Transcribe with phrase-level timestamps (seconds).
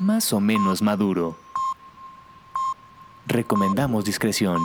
[0.00, 1.36] más o menos maduro.
[3.26, 4.58] Recomendamos discreción.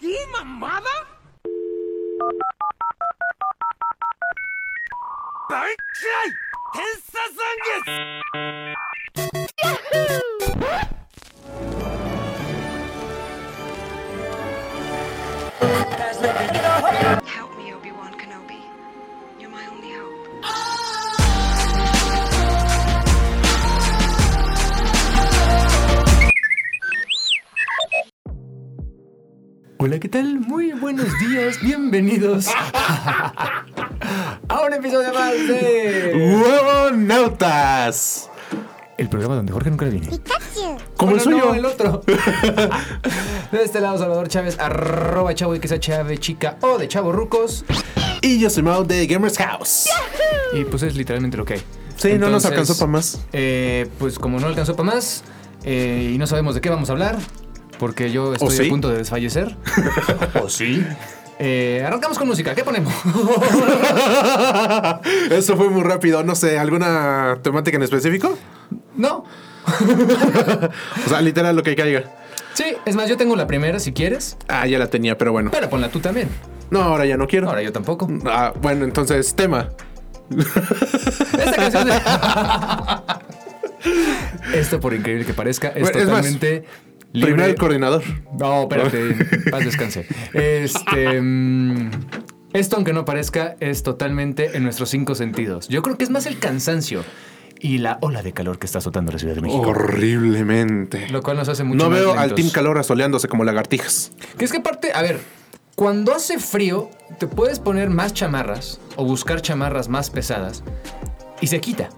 [0.00, 0.88] ¿Qué mamada?
[30.02, 30.40] ¿Qué tal?
[30.40, 32.48] Muy buenos días, bienvenidos
[34.48, 38.28] a un episodio más de ¡Huevonautas!
[38.98, 40.08] el programa donde Jorge nunca le viene.
[40.96, 41.36] Como el suyo.
[41.38, 42.02] no, el otro.
[43.52, 47.12] de este lado, Salvador Chávez, arroba chavo y que sea chave chica o de chavo
[47.12, 47.64] rucos.
[48.22, 49.88] Y yo soy Mau de Gamers House.
[50.52, 51.62] Y pues es literalmente lo que hay.
[51.94, 53.20] Sí, no nos alcanzó para más.
[53.32, 55.22] eh, pues como no alcanzó para más
[55.62, 57.18] eh, y no sabemos de qué vamos a hablar,
[57.82, 58.66] porque yo estoy sí?
[58.66, 59.56] a punto de desfallecer.
[60.40, 60.86] ¿O sí?
[61.40, 62.94] Eh, arrancamos con música, ¿qué ponemos?
[65.32, 66.22] Eso fue muy rápido.
[66.22, 68.38] No sé, ¿alguna temática en específico?
[68.96, 69.24] no.
[71.06, 72.04] O sea, literal lo que caiga.
[72.54, 75.50] Sí, es más, yo tengo la primera si quieres, Ah, ya la tenía, pero bueno.
[75.50, 76.28] pero ponla tú también.
[76.70, 77.48] No, ahora ya no quiero.
[77.48, 78.06] Ahora yo tampoco.
[78.26, 79.70] Ah, bueno, entonces, tema.
[81.36, 81.94] Esta canción de...
[84.54, 86.26] Esto, por increíble que parezca, es Bueno, es más,
[87.12, 87.34] totalmente libre.
[87.34, 88.02] Primer coordinador.
[88.38, 90.06] No, espérate, paz descanse.
[90.32, 91.20] Este.
[91.20, 91.90] mm,
[92.52, 95.68] esto, aunque no parezca, es totalmente en nuestros cinco sentidos.
[95.68, 97.02] Yo creo que es más el cansancio
[97.60, 99.62] y la ola de calor que está azotando la Ciudad de México.
[99.62, 101.08] Horriblemente.
[101.08, 102.34] Lo cual nos hace mucho No más veo al.
[102.34, 104.12] Team Calor asoleándose como lagartijas.
[104.36, 105.20] Que es que aparte, a ver,
[105.76, 110.62] cuando hace frío, te puedes poner más chamarras o buscar chamarras más pesadas
[111.40, 111.88] y se quita.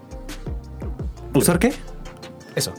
[1.33, 1.73] ¿Usar qué?
[2.55, 2.73] Eso.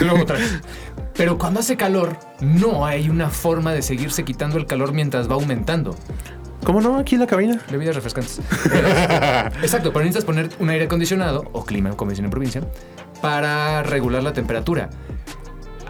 [0.00, 0.60] Luego otra vez.
[1.18, 5.34] Pero cuando hace calor, no hay una forma de seguirse quitando el calor mientras va
[5.34, 5.96] aumentando.
[6.62, 6.96] ¿Cómo no?
[6.96, 7.60] Aquí en la cabina.
[7.68, 8.38] Bebidas refrescantes.
[9.60, 12.62] Exacto, pero necesitas poner un aire acondicionado o clima, como dicen en provincia,
[13.20, 14.90] para regular la temperatura.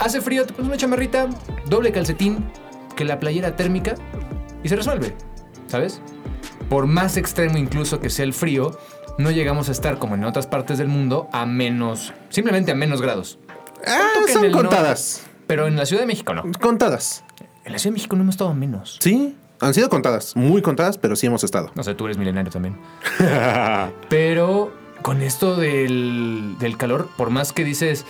[0.01, 1.29] Hace frío, te pones una chamarrita,
[1.67, 2.51] doble calcetín
[2.97, 3.97] que la playera térmica
[4.63, 5.15] y se resuelve,
[5.67, 6.01] ¿sabes?
[6.71, 8.79] Por más extremo incluso que sea el frío,
[9.19, 13.03] no llegamos a estar como en otras partes del mundo a menos, simplemente a menos
[13.03, 13.39] grados.
[13.87, 15.23] Ah, que son norte- contadas.
[15.47, 16.43] Pero en la Ciudad de México no.
[16.61, 17.25] Contadas.
[17.65, 18.99] En la Ciudad de México no hemos estado menos.
[19.01, 20.37] Sí, han sido contadas.
[20.37, 21.71] Muy contadas, pero sí hemos estado.
[21.75, 22.77] No sé, tú eres milenario también.
[24.09, 24.73] Pero
[25.03, 28.05] con esto del, del calor, por más que dices,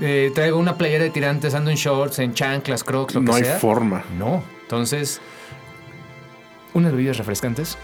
[0.00, 3.38] eh, traigo una playera de tirantes, ando en shorts, en chanclas, crocs, lo no que
[3.38, 3.58] hay sea.
[3.58, 4.04] forma.
[4.18, 4.42] No.
[4.62, 5.20] Entonces,
[6.74, 7.78] unas bebidas refrescantes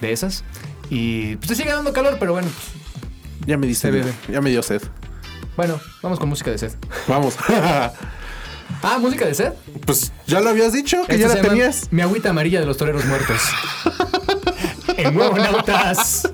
[0.00, 0.44] de esas.
[0.90, 2.48] Y pues te sigue dando calor, pero bueno.
[2.48, 4.12] pues, Ya me bebe.
[4.28, 4.82] ya me dio sed.
[5.56, 6.72] Bueno, vamos con música de sed.
[7.08, 7.36] Vamos.
[8.82, 9.52] Ah, música de sed.
[9.84, 11.88] pues ya lo habías dicho, que Esto ya la tenías.
[11.92, 13.40] Mi agüita amarilla de los toreros muertos.
[14.96, 16.32] en Nuevo Nautas.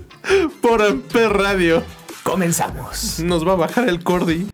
[0.62, 1.82] Por Amper Radio.
[2.22, 3.18] Comenzamos.
[3.20, 4.48] Nos va a bajar el cordi.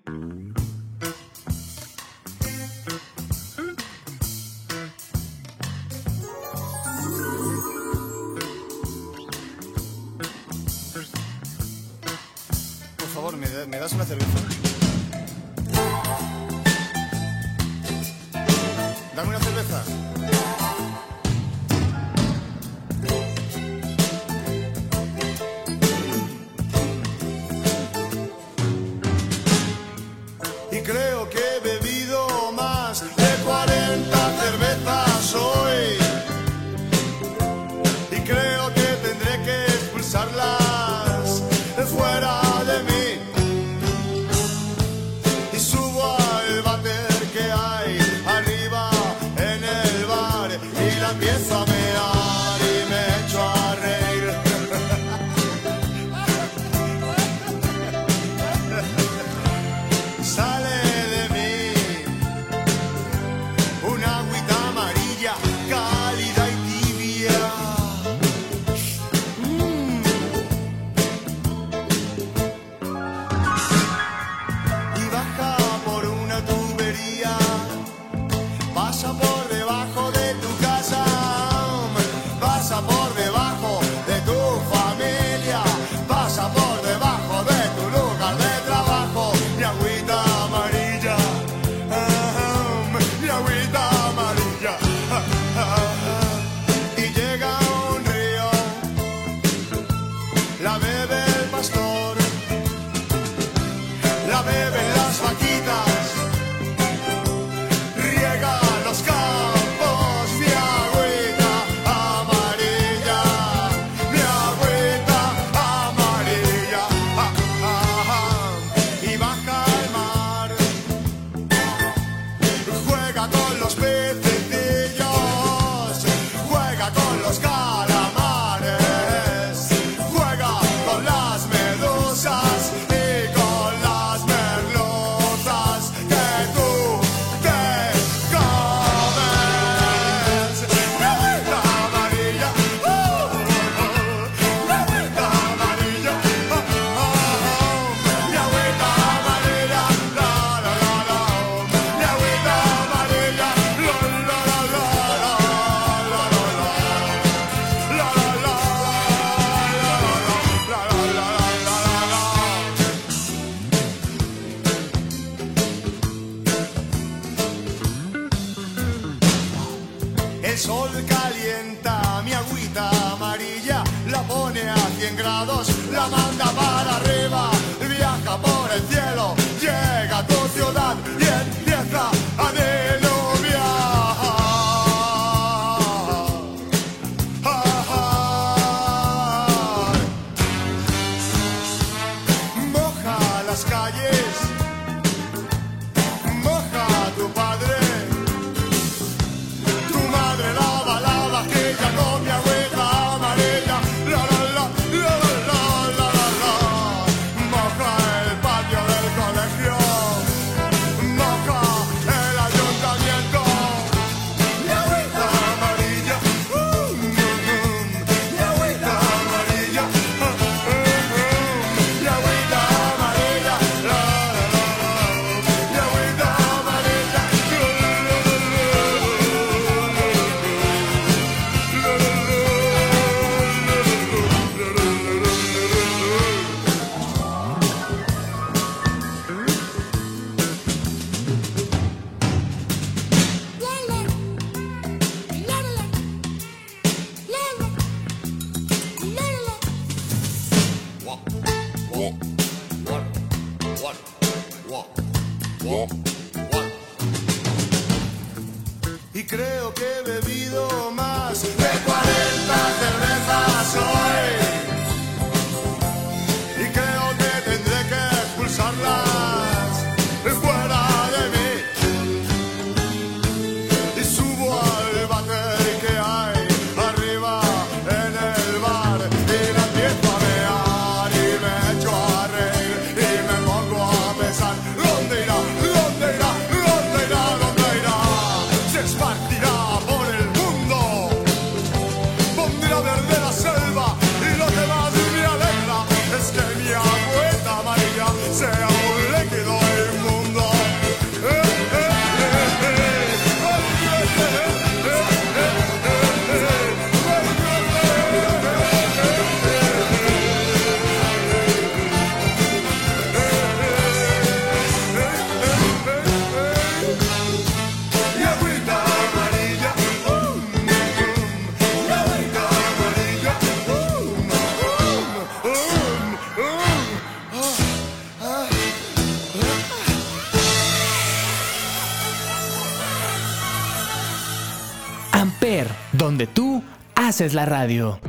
[337.15, 338.01] Haces la radio.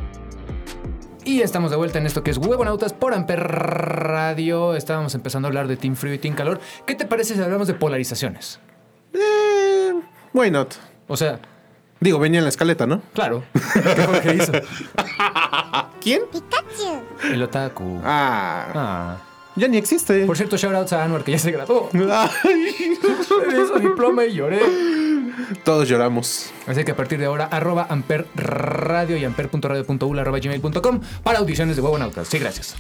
[1.26, 4.74] Y estamos de vuelta en esto que es Huevonautas por Amper Radio.
[4.76, 6.60] Estábamos empezando a hablar de Team Frío y Team Calor.
[6.88, 8.60] ¿Qué te parece si hablamos de polarizaciones?
[9.14, 9.94] Eh,
[10.34, 10.74] why not?
[11.08, 11.40] O sea,
[12.00, 13.04] Digo, venía en la escaleta, ¿no?
[13.14, 13.44] claro.
[13.54, 13.60] ¿Qué
[14.02, 14.52] fue lo que hizo?
[16.02, 16.22] ¿Quién?
[17.32, 18.02] El otaku.
[18.04, 19.18] Ah, Ah.
[19.56, 20.26] Ya ni existe.
[20.26, 21.90] Por cierto, shoutouts a Anwar que ya se graduó.
[21.94, 22.98] Ay,
[23.48, 24.60] Me dio su diploma y lloré.
[25.64, 26.52] Todos lloramos.
[26.68, 31.76] Así que a partir de ahora, arroba amper radio y amper.radio.ul arroba gmail.com para audiciones
[31.76, 32.28] de Huevonautas.
[32.28, 32.76] Sí, gracias.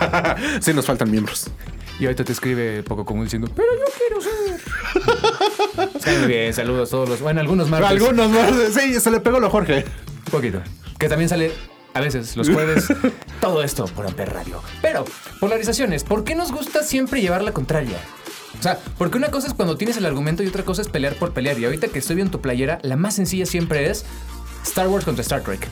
[0.60, 1.50] sí, nos faltan miembros.
[1.98, 5.94] Y ahorita te escribe poco común diciendo, pero yo quiero ser.
[5.94, 7.20] Está muy bien, saludos a todos los.
[7.20, 7.82] Bueno, algunos más.
[7.82, 8.50] Algunos más.
[8.72, 9.84] Sí, se le pegó lo a Jorge.
[10.26, 10.62] Un poquito.
[10.98, 11.52] Que también sale
[11.94, 12.86] a veces los jueves.
[13.40, 14.60] todo esto por Amper Radio.
[14.82, 15.04] Pero,
[15.40, 16.04] polarizaciones.
[16.04, 17.98] ¿Por qué nos gusta siempre llevar la contraria?
[18.58, 21.14] O sea, porque una cosa es cuando tienes el argumento y otra cosa es pelear
[21.14, 21.58] por pelear.
[21.58, 24.04] Y ahorita que estoy viendo tu playera, la más sencilla siempre es
[24.64, 25.66] Star Wars contra Star Trek.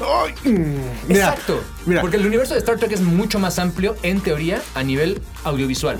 [0.00, 0.76] Ay, mm,
[1.08, 1.62] mira, Exacto.
[1.86, 5.20] Mira, Porque el universo de Star Trek es mucho más amplio, en teoría, a nivel
[5.44, 5.98] audiovisual.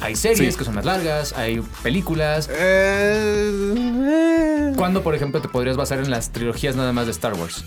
[0.00, 0.58] Hay series Sí.
[0.58, 2.48] que son más largas, hay películas.
[2.50, 7.64] Eh, ¿Cuándo, por ejemplo, te podrías basar en las trilogías nada más de Star Wars?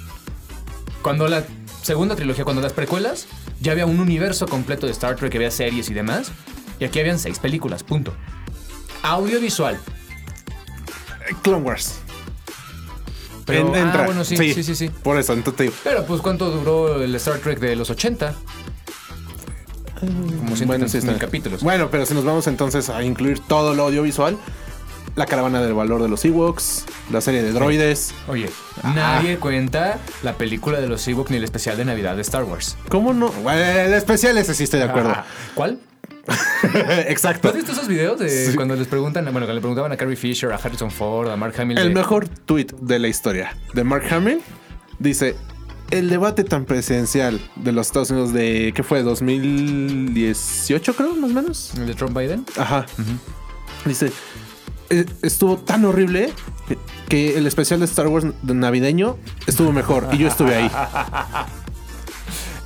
[1.01, 1.43] Cuando la
[1.81, 3.27] segunda trilogía, cuando las precuelas,
[3.59, 6.31] ya había un universo completo de Star Trek, había series y demás.
[6.79, 8.13] Y aquí habían seis películas, punto.
[9.03, 9.79] Audiovisual.
[11.43, 11.99] Clone Wars.
[13.45, 14.03] Pero, En- entra.
[14.03, 14.89] ah, bueno, sí, sí, sí, sí.
[14.89, 15.75] Por eso, entonces te digo.
[15.83, 18.35] Pero, pues, ¿cuánto duró el Star Trek de los 80?
[19.99, 21.17] Como 100 Bueno, sí está.
[21.17, 21.61] capítulos.
[21.61, 24.37] Bueno, pero si nos vamos entonces a incluir todo lo audiovisual,
[25.15, 28.13] la caravana del valor de los Ewoks, la serie de droides.
[28.27, 28.49] Oye,
[28.83, 32.77] nadie cuenta la película de los Ewoks ni el especial de Navidad de Star Wars.
[32.89, 33.29] ¿Cómo no?
[33.31, 35.13] Bueno, el especial ese sí estoy de acuerdo.
[35.53, 35.79] ¿Cuál?
[36.61, 36.77] ¿Tú
[37.07, 37.49] Exacto.
[37.49, 38.55] has visto esos videos de Sí.
[38.55, 41.55] cuando les preguntan, bueno, cuando le preguntaban a Carrie Fisher, a Harrison Ford, a Mark
[41.59, 41.77] Hamill?
[41.79, 44.39] El de- mejor tweet de la historia de Mark Hamill
[44.99, 45.35] dice:
[45.89, 49.01] El debate tan presidencial de los Estados Unidos de, ¿qué fue?
[49.03, 51.73] 2018, creo, más o menos.
[51.75, 52.45] ¿El de Trump Biden?
[52.57, 52.85] Ajá.
[53.85, 54.13] Dice, "Eh,
[55.21, 56.33] estuvo tan horrible
[57.09, 59.17] que, el especial de Star Wars de navideño
[59.47, 60.71] estuvo mejor y yo estuve ahí.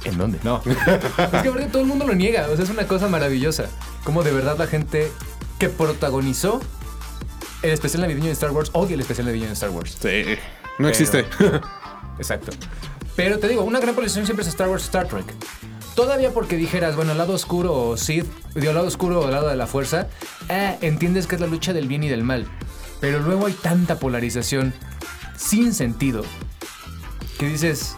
[0.06, 0.40] ¿En dónde?
[0.44, 0.62] No.
[0.66, 2.48] es que todo el mundo lo niega.
[2.52, 3.66] O sea, es una cosa maravillosa.
[4.04, 5.12] Como de verdad la gente
[5.58, 6.62] que protagonizó
[7.64, 9.98] el especial navideño de Star Wars odia el especial navideño de Star Wars.
[10.00, 10.36] Sí.
[10.78, 11.26] No existe.
[12.18, 12.52] Exacto.
[13.16, 15.26] Pero te digo, una gran polarización siempre es Star Wars Star Trek.
[15.96, 19.32] Todavía porque dijeras, bueno, el lado oscuro o Sith, digo, el lado oscuro o el
[19.32, 20.08] lado de la fuerza,
[20.50, 22.48] eh, entiendes que es la lucha del bien y del mal.
[23.00, 24.74] Pero luego hay tanta polarización
[25.38, 26.24] sin sentido
[27.40, 27.96] que dices,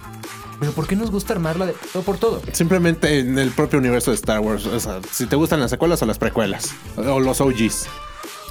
[0.59, 2.41] pero ¿por qué nos gusta armarla de todo por todo?
[2.51, 4.65] Simplemente en el propio universo de Star Wars.
[4.65, 6.73] O sea, si te gustan las secuelas o las precuelas.
[6.97, 7.87] O los OGs.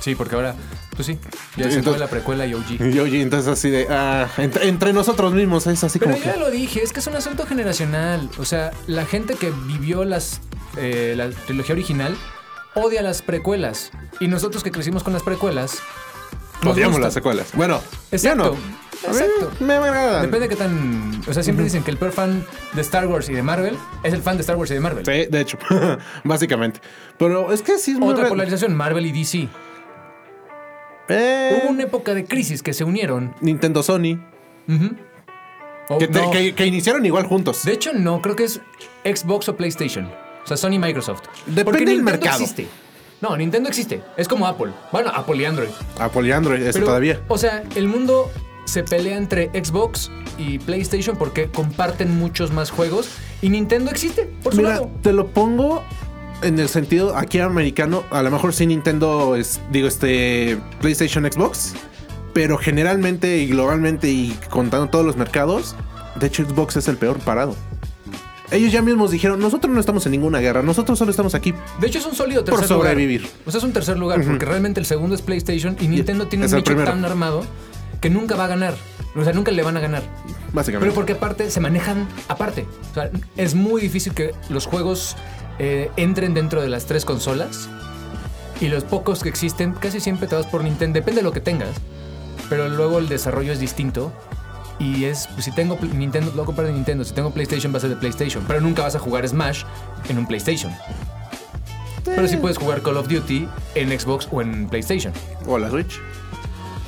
[0.07, 0.55] Sí, porque ahora,
[0.95, 1.19] pues sí,
[1.57, 2.81] ya Sí, se entonces- fue la precuela y OG.
[2.95, 3.89] Y OG, entonces así de...
[3.91, 6.39] ah, entre, entre nosotros mismos es así Pero como yo ya que...
[6.41, 8.31] lo dije, es que es un asunto generacional.
[8.39, 10.41] O sea, la gente que vivió las,
[10.77, 12.17] eh, la trilogía original
[12.77, 13.91] odia las precuelas.
[14.21, 15.79] Y nosotros que crecimos con las precuelas.
[16.65, 17.49] Odiamos las secuelas.
[17.55, 17.81] Bueno,
[18.13, 18.57] ya Exacto.
[18.57, 18.87] no.
[19.13, 19.53] Exacto.
[19.59, 20.23] Me agradan.
[20.23, 21.21] Depende de qué tan.
[21.29, 24.15] O sea, siempre dicen que el peor fan de Star Wars y de Marvel es
[24.15, 25.05] el fan de Star Wars y de Marvel.
[25.05, 25.59] Sí, de hecho.
[26.25, 26.81] Básicamente.
[27.19, 28.13] Pero es que sí es muy...
[28.15, 29.49] Otra polarización, Marvel y DC.
[31.09, 33.35] Eh, Hubo una época de crisis que se unieron.
[33.41, 34.19] Nintendo Sony.
[35.89, 36.31] O Que, te- no.
[36.31, 37.65] que- que iniciaron igual juntos.
[37.65, 38.61] De hecho, no, creo que es
[39.05, 40.07] Xbox o PlayStation.
[40.45, 41.23] O sea, Sony y Microsoft.
[41.47, 42.41] Depende Porque del Nintendo mercado.
[42.41, 42.67] existe.
[43.21, 44.03] No, Nintendo existe.
[44.17, 44.73] Es como Apple.
[44.93, 45.69] Bueno, Apple y Android.
[45.99, 47.21] Apple y Android, eso Pero, todavía.
[47.29, 48.31] O sea, el mundo
[48.65, 53.09] se pelea entre Xbox y PlayStation porque comparten muchos más juegos
[53.41, 54.91] y Nintendo existe por su Mira, lado.
[55.03, 55.83] te lo pongo
[56.43, 58.05] en el sentido aquí americano.
[58.11, 61.75] A lo mejor sí Nintendo es, digo, este PlayStation, Xbox.
[62.33, 65.75] Pero generalmente y globalmente y contando todos los mercados,
[66.16, 67.57] de hecho Xbox es el peor parado.
[68.50, 71.52] Ellos ya mismos dijeron, nosotros no estamos en ninguna guerra, nosotros solo estamos aquí.
[71.81, 72.90] De hecho, es un sólido Por tercer lugar.
[72.93, 73.28] sobrevivir.
[73.45, 76.47] O sea, es un tercer lugar porque realmente el segundo es PlayStation y Nintendo tiene
[76.47, 77.45] un nicho tan armado
[78.00, 78.75] que nunca va a ganar.
[79.16, 80.02] O sea, nunca le van a ganar.
[80.52, 80.85] Básicamente.
[80.87, 82.66] Pero porque aparte se manejan aparte.
[82.90, 85.16] O sea, es muy difícil que los juegos
[85.58, 87.68] eh, entren dentro de las tres consolas.
[88.61, 90.94] Y los pocos que existen, casi siempre te vas por Nintendo.
[90.99, 91.70] Depende de lo que tengas.
[92.49, 94.12] Pero luego el desarrollo es distinto.
[94.78, 97.04] Y es, pues, si tengo Nintendo, lo comprar de Nintendo.
[97.04, 98.44] Si tengo PlayStation, va a ser de PlayStation.
[98.46, 99.64] Pero nunca vas a jugar Smash
[100.08, 100.73] en un PlayStation.
[102.04, 105.12] Pero sí puedes jugar Call of Duty en Xbox o en PlayStation.
[105.46, 106.00] O la Switch.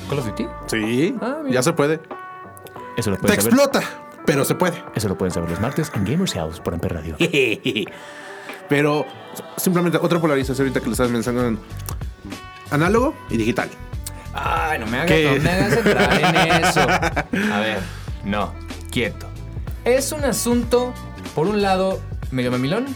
[0.08, 0.46] ¿Call of Duty?
[0.68, 2.00] Sí, Ah, ya se puede.
[2.98, 3.80] Eso lo Te explota,
[4.26, 4.82] pero se puede.
[4.96, 7.16] Eso lo pueden saber los martes en Gamers House por Amper Radio.
[8.68, 9.06] Pero
[9.56, 11.60] simplemente otra polarización ahorita que lo estás mencionando.
[12.72, 13.70] Análogo y digital.
[14.34, 16.80] Ay, no me hagas, no me hagas entrar en eso.
[17.54, 17.78] A ver,
[18.24, 18.52] no,
[18.90, 19.28] quieto.
[19.84, 20.92] Es un asunto,
[21.36, 22.00] por un lado,
[22.32, 22.86] medio mamilón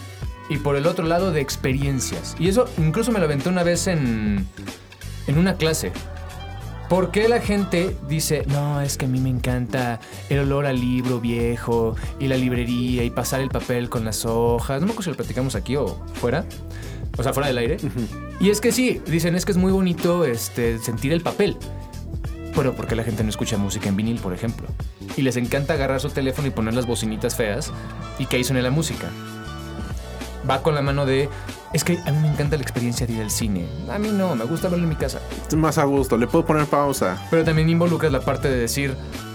[0.49, 2.35] y por el otro lado de experiencias.
[2.41, 4.49] Y eso incluso me lo aventé una vez en,
[5.29, 5.93] en una clase.
[6.93, 10.79] ¿Por qué la gente dice, no, es que a mí me encanta el olor al
[10.79, 14.83] libro viejo y la librería y pasar el papel con las hojas?
[14.83, 16.45] No me acuerdo si lo platicamos aquí o fuera.
[17.17, 17.79] O sea, fuera del aire.
[18.41, 21.57] Y es que sí, dicen, es que es muy bonito este, sentir el papel.
[22.55, 24.69] Pero porque la gente no escucha música en vinil, por ejemplo.
[25.17, 27.73] Y les encanta agarrar su teléfono y poner las bocinitas feas
[28.19, 29.09] y que ahí suene la música.
[30.49, 31.31] Va con la mano de,
[31.73, 33.67] es que a mí me encanta la experiencia de ir al cine.
[33.91, 35.21] A mí no, me gusta verlo en mi casa.
[35.49, 37.27] Es más a gusto, le puedo poner pausa.
[37.31, 38.95] Pero también involucras la parte de decir,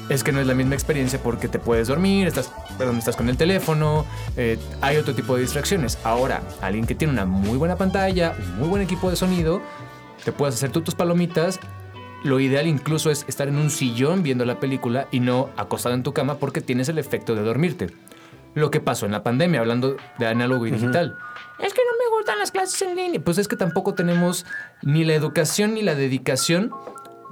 [0.10, 3.30] es que no es la misma experiencia porque te puedes dormir, estás, perdón, estás con
[3.30, 5.98] el teléfono, eh, hay otro tipo de distracciones.
[6.04, 9.62] Ahora, alguien que tiene una muy buena pantalla, un muy buen equipo de sonido,
[10.24, 11.60] te puedes hacer tú tus palomitas.
[12.24, 16.04] Lo ideal incluso es estar en un sillón viendo la película y no acostado en
[16.04, 17.88] tu cama porque tienes el efecto de dormirte.
[18.58, 21.16] Lo que pasó en la pandemia, hablando de análogo y digital.
[21.60, 23.22] Es que no me gusta dan las clases en línea.
[23.24, 24.48] Pues es que tampoco tenemos
[24.82, 26.72] ni la educación ni la dedicación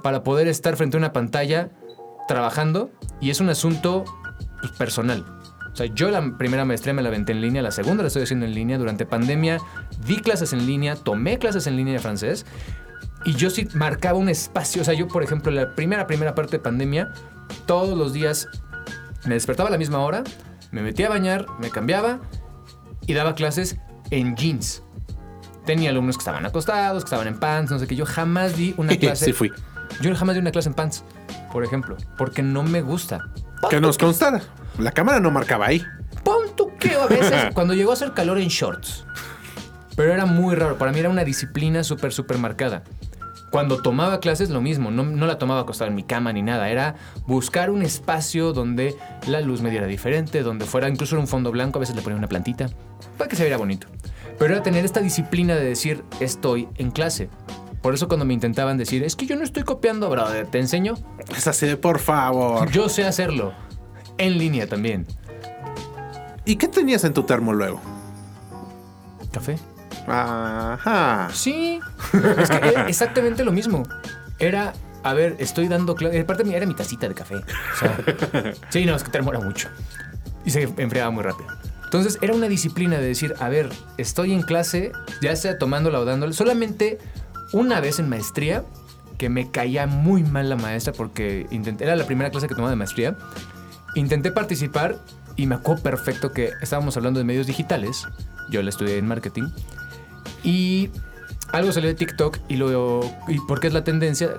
[0.04, 1.70] para poder estar frente a una pantalla
[2.28, 2.90] trabajando
[3.20, 4.04] y es un asunto
[4.60, 5.24] pues, personal.
[5.72, 8.22] O sea, yo la primera maestría me la aventé en línea, la segunda la estoy
[8.22, 8.78] haciendo en línea.
[8.78, 9.58] Durante pandemia
[10.06, 12.46] di clases en línea, tomé clases en línea de francés
[13.24, 14.82] y yo sí marcaba un espacio.
[14.82, 17.12] O sea, yo, por ejemplo, la primera, primera parte de pandemia,
[17.66, 18.48] todos los días
[19.24, 20.22] me despertaba a la misma hora,
[20.70, 22.20] me metía a bañar, me cambiaba
[23.06, 23.76] y daba clases
[24.10, 24.82] en jeans.
[25.64, 27.96] Tenía alumnos que estaban acostados, que estaban en pants, no sé qué.
[27.96, 29.26] Yo jamás di una clase.
[29.26, 29.52] sí fui.
[30.00, 31.04] Yo jamás di una clase en pants,
[31.52, 33.20] por ejemplo, porque no me gusta.
[33.70, 34.42] Que nos constara.
[34.78, 35.82] La cámara no marcaba ahí.
[36.22, 36.46] Pon
[36.78, 39.04] que a veces cuando llegó a hacer calor en shorts.
[39.96, 40.76] Pero era muy raro.
[40.76, 42.82] Para mí era una disciplina súper, súper marcada.
[43.56, 44.90] Cuando tomaba clases, lo mismo.
[44.90, 46.68] No, no la tomaba acostada en mi cama ni nada.
[46.68, 46.96] Era
[47.26, 48.94] buscar un espacio donde
[49.26, 51.78] la luz me diera diferente, donde fuera incluso un fondo blanco.
[51.78, 52.68] A veces le ponía una plantita
[53.16, 53.86] para que se viera bonito.
[54.38, 57.30] Pero era tener esta disciplina de decir, estoy en clase.
[57.80, 60.92] Por eso cuando me intentaban decir, es que yo no estoy copiando, brother, te enseño.
[61.34, 62.70] Es así de por favor.
[62.70, 63.54] Yo sé hacerlo.
[64.18, 65.06] En línea también.
[66.44, 67.80] ¿Y qué tenías en tu termo luego?
[69.32, 69.56] Café.
[70.06, 71.28] Ajá.
[71.32, 71.80] Sí.
[72.38, 73.82] Es que era exactamente lo mismo.
[74.38, 74.72] Era,
[75.02, 76.20] a ver, estoy dando clase.
[76.20, 77.36] Aparte, mira, era mi tacita de café.
[77.36, 77.98] O sea,
[78.70, 79.68] sí, no, es que te demora mucho.
[80.44, 81.48] Y se enfriaba muy rápido.
[81.84, 86.04] Entonces, era una disciplina de decir, a ver, estoy en clase, ya sea tomándola o
[86.04, 86.32] dándola.
[86.32, 86.98] Solamente
[87.52, 88.64] una vez en maestría,
[89.18, 92.70] que me caía muy mal la maestra porque intenté, era la primera clase que tomaba
[92.70, 93.16] de maestría.
[93.94, 94.98] Intenté participar
[95.36, 98.06] y me acuerdo perfecto que estábamos hablando de medios digitales.
[98.50, 99.48] Yo la estudié en marketing.
[100.42, 100.90] Y
[101.52, 103.00] algo salió de TikTok y lo.
[103.28, 104.30] ¿Y por qué es la tendencia?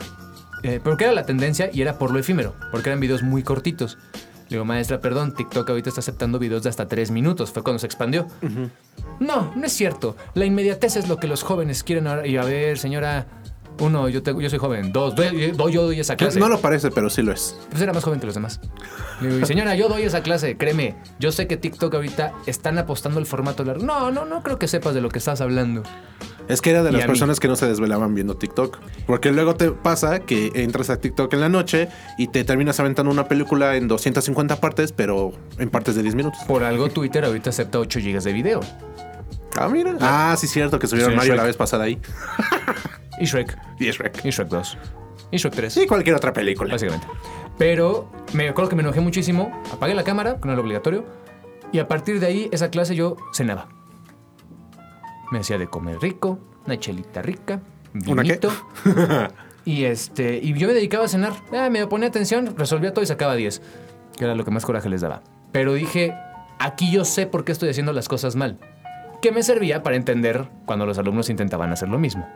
[0.63, 1.69] Eh, ¿Por qué era la tendencia?
[1.71, 3.97] Y era por lo efímero, porque eran videos muy cortitos.
[4.49, 7.51] Le digo, maestra, perdón, TikTok ahorita está aceptando videos de hasta tres minutos.
[7.51, 8.27] Fue cuando se expandió.
[9.19, 10.15] No, no es cierto.
[10.36, 12.25] La inmediatez es lo que los jóvenes quieren ahora.
[12.25, 13.27] Y a ver, señora,
[13.79, 14.91] uno, yo, te- yo soy joven.
[14.91, 16.39] Dos, doy, doy- yo doy esa clase.
[16.39, 17.57] No lo parece, pero sí lo es.
[17.69, 18.59] Pues era más joven que los demás.
[19.21, 20.95] Le digo, "Y señora, yo doy esa clase, créeme.
[21.19, 23.83] Yo sé que TikTok ahorita están apostando el formato largo.
[23.85, 25.83] No, no, no creo que sepas de lo que estás hablando.
[26.47, 27.07] Es que era de Y las mí.
[27.07, 28.77] personas que no se desvelaban viendo TikTok.
[29.05, 33.11] Porque luego te pasa que entras a TikTok en la noche y te terminas aventando
[33.11, 36.39] una película en 250 partes, pero en partes de 10 minutos.
[36.47, 38.59] Por algo Twitter ahorita acepta 8 GB de video.
[39.57, 39.97] Ah, mira.
[39.99, 41.37] Ah, sí, cierto que subieron Mario Shrek.
[41.37, 41.99] la vez pasada ahí.
[43.19, 43.58] Y Shrek.
[43.80, 44.25] Y Shrek.
[44.25, 44.77] Y Shrek 2.
[45.32, 45.73] Y Shrek 3.
[45.73, 46.73] Sí, cualquier otra película.
[46.73, 47.08] Básicamente.
[47.58, 49.51] Pero me acuerdo que me enojé muchísimo.
[49.71, 51.06] Apagué la cámara, que no era obligatorio.
[51.71, 53.67] Y a partir de ahí, esa clase yo cenaba.
[55.32, 57.60] Me hacía de comer rico, una chelita rica,
[58.08, 58.30] ¿Una qué?
[58.30, 58.51] vinito.
[59.65, 61.34] y este, y yo me dedicaba a cenar.
[61.51, 63.62] Ah, me ponía atención, resolvía todo y sacaba 10.
[64.15, 65.23] Que era lo que más coraje les daba.
[65.51, 66.13] Pero dije,
[66.60, 68.60] aquí yo sé por qué estoy haciendo las cosas mal.
[69.21, 72.27] Que me servía para entender cuando los alumnos intentaban hacer lo mismo.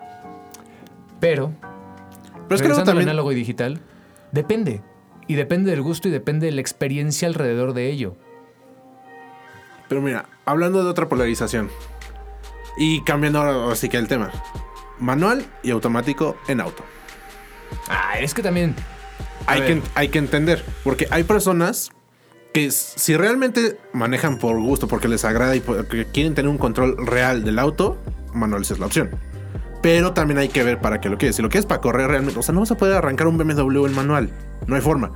[1.22, 1.54] Pero
[2.50, 3.08] Pero es que luego también.
[3.08, 3.80] análogo y digital,
[4.34, 4.82] depende.
[5.28, 8.18] Y depende del gusto y depende de la experiencia alrededor de ello.
[9.88, 11.70] Pero mira, hablando de otra polarización.
[12.78, 14.32] Y cambiando ahora sí que el tema.
[15.00, 16.84] Manual y automático en auto.
[17.88, 18.76] Ah, es que también.
[19.48, 20.64] Hay que, hay que entender.
[20.84, 21.92] Porque hay personas
[22.54, 26.96] que si realmente manejan por gusto, porque les agrada y porque quieren tener un control
[27.06, 27.98] real del auto,
[28.34, 29.12] manual es la opción.
[29.82, 31.36] Pero también hay que ver para qué lo quieres.
[31.36, 33.86] Si lo quieres para correr realmente, o sea, no vas a poder arrancar un BMW
[33.88, 34.30] en manual.
[34.68, 35.12] No hay forma.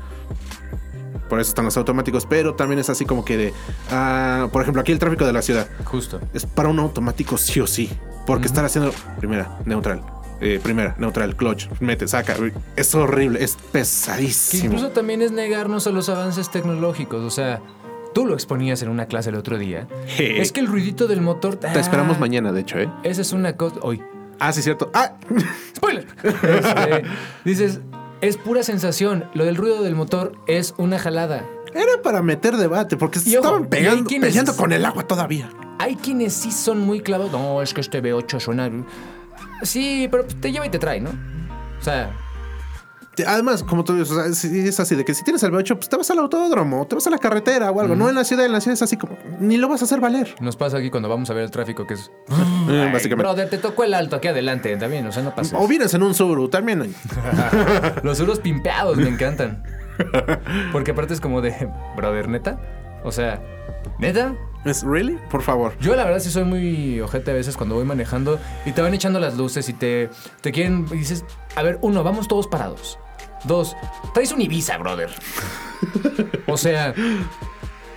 [1.30, 2.26] Por eso están los automáticos.
[2.26, 3.54] Pero también es así como que de.
[3.92, 5.68] ah, por ejemplo, aquí el tráfico de la ciudad.
[5.84, 6.20] Justo.
[6.34, 7.90] Es para un automático sí o sí.
[8.26, 10.02] Porque estar haciendo primera, neutral.
[10.42, 12.36] eh, primera, neutral, clutch, mete, saca.
[12.76, 14.66] Es horrible, es Que pesadísimo.
[14.66, 17.22] incluso también es negarnos a los avances tecnológicos.
[17.24, 17.62] O sea,
[18.16, 19.88] tú lo exponías en una clase el otro día.
[20.18, 21.56] Es que el ruidito del motor.
[21.58, 22.90] Te esperamos mañana, de hecho, ¿eh?
[23.04, 23.76] Esa es una cosa.
[23.84, 24.02] Hoy.
[24.40, 24.90] Ah, sí, cierto.
[24.94, 25.14] Ah,
[25.76, 26.06] ¡Spoiler!
[26.24, 27.04] Este,
[27.46, 27.80] dices,
[28.22, 29.26] es pura sensación.
[29.34, 31.46] Lo del ruido del motor es una jalada.
[31.74, 35.04] era para meter debate, porque se Y ojo, estaban pegando, quienes- peleando con el agua
[35.08, 35.50] todavía.
[35.80, 37.32] Hay quienes sí son muy clavados.
[37.34, 38.70] No, es que este V8 suena.
[39.62, 41.10] Sí, pero te lleva y te trae, ¿no?
[41.80, 42.16] O sea,
[43.26, 45.90] Además, como tú dices, o sea, es, así de que si tienes el V8, pues
[45.90, 47.96] te vas al autódromo, te vas a la carretera o algo.
[47.96, 50.00] No en la ciudad, en la ciudad es así como, ni lo vas a hacer
[50.00, 50.36] valer.
[50.42, 52.12] nos pasa aquí cuando vamos a ver el tráfico que es.
[52.68, 53.28] Eh, básicamente.
[53.28, 55.56] Brother, te tocó el alto aquí adelante también, o sea, no pasa.
[55.60, 56.96] O vienes en un Subaru, también.
[58.04, 59.64] Los suros pimpeados me encantan.
[60.72, 62.60] Porque aparte es como de, brother, neta.
[63.04, 63.42] O sea,
[64.00, 64.36] neta.
[64.66, 65.20] ¿Es really?
[65.30, 65.74] Por favor.
[65.80, 68.94] Yo la verdad sí soy muy ojete a veces cuando voy manejando y te van
[68.96, 70.10] echando las luces y te,
[70.42, 70.88] te quieren.
[70.92, 71.24] Y dices,
[71.56, 72.98] a ver, uno, vamos todos parados.
[73.48, 73.76] Dos,
[74.14, 75.10] traes un Ibiza, brother.
[76.48, 76.94] O sea,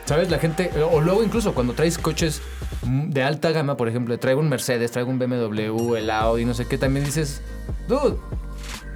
[0.08, 0.30] ¿Sabes?
[0.30, 2.40] La gente, o luego incluso cuando traes coches
[2.82, 6.64] de alta gama, por ejemplo, traigo un Mercedes, traigo un BMW, el Audi, no sé
[6.64, 7.42] qué, también dices,
[7.86, 8.16] dude,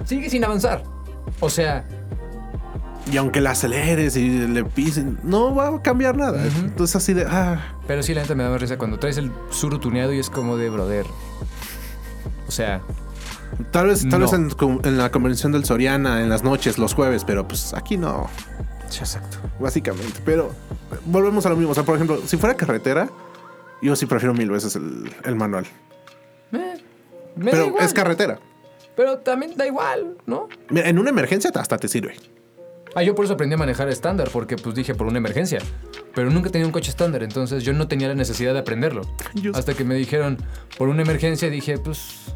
[0.05, 0.83] sigue sin avanzar.
[1.39, 1.85] O sea,
[3.11, 6.43] Y aunque la aceleres y le pisen, no va a cambiar nada.
[6.47, 9.31] Entonces así de, ah, pero sí, la neta me da más risa cuando traes el
[9.51, 11.05] suru tuneado y es como de brother.
[12.47, 12.81] O sea,
[13.71, 14.31] tal vez, tal No.
[14.31, 14.51] vez en,
[14.83, 18.29] en la convención del Soriana, en las noches, los jueves, pero pues aquí no.
[18.89, 19.37] sí, exacto.
[19.59, 20.19] Básicamente.
[20.25, 20.51] Pero
[21.05, 21.71] volvemos a lo mismo.
[21.71, 23.09] O sea, por ejemplo, si fuera carretera,
[23.81, 25.65] yo sí prefiero mil veces el, el manual.
[26.51, 26.75] Eh,
[27.35, 27.83] me da Pero igual.
[27.85, 28.39] es carretera.
[28.95, 30.47] Pero también da igual, ¿no?
[30.69, 32.15] Mira, en una emergencia hasta te sirve.
[32.95, 35.57] Ah, yo por eso aprendí a manejar estándar, porque pues dije por una emergencia.
[36.13, 39.01] Pero nunca tenía un coche estándar, entonces yo no tenía la necesidad de aprenderlo.
[39.33, 40.37] Yo- Hasta que me dijeron,
[40.77, 42.35] por una emergencia, dije, pues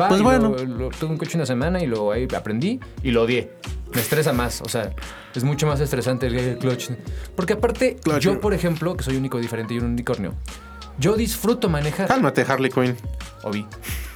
[0.00, 0.08] va.
[0.08, 0.50] Pues bueno.
[0.56, 3.52] Lo, lo- tuve un coche una semana y lo ahí aprendí y lo odié.
[3.94, 4.92] Me estresa más, o sea,
[5.34, 6.90] es mucho más estresante el clutch.
[7.36, 8.18] Porque aparte, Clutch.
[8.22, 10.34] yo, por ejemplo, que soy único, diferente y un unicornio,
[10.98, 12.08] yo disfruto manejar.
[12.08, 12.96] Cálmate, Harley Quinn.
[13.44, 13.64] Obi.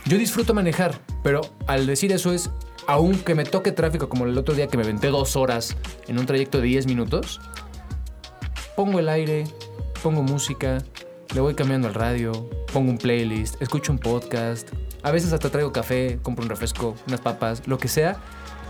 [0.07, 2.51] Yo disfruto manejar, pero al decir eso es,
[2.89, 5.77] aunque me toque tráfico como el otro día que me venté dos horas
[6.09, 7.41] en un trayecto de 10 minutos,
[8.77, 9.45] pongo el aire,
[10.03, 10.79] pongo música,
[11.35, 12.33] le voy cambiando al radio,
[12.73, 14.69] pongo un playlist, escucho un podcast,
[15.03, 18.17] a veces hasta traigo café, compro un refresco, unas papas, lo que sea,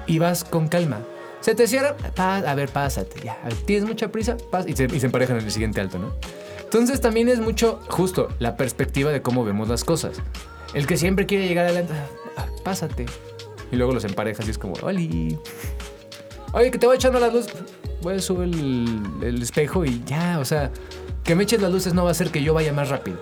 [0.06, 1.00] y vas con calma.
[1.40, 3.38] Se te cierra, a ver, pásate, ya.
[3.42, 4.36] A ver, ¿Tienes mucha prisa?
[4.50, 6.12] Pas- y, se, y emparejan en el siguiente alto, ¿no?
[6.62, 10.18] Entonces también es mucho, justo, la perspectiva de cómo vemos las cosas.
[10.74, 11.94] El que siempre quiere llegar adelante,
[12.36, 13.06] ah, pásate.
[13.72, 15.38] Y luego los emparejas y es como, ¡Oli!
[16.52, 17.54] Oye, que te voy echando las luces.
[18.02, 20.70] Voy a subir el, el espejo y ya, o sea,
[21.24, 23.18] que me eches las luces no va a hacer que yo vaya más rápido.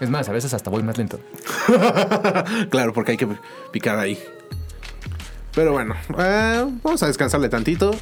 [0.00, 1.18] Es más, a veces hasta voy más lento.
[2.70, 3.28] Claro, porque hay que
[3.72, 4.18] picar ahí.
[5.54, 7.92] Pero bueno, eh, vamos a descansarle tantito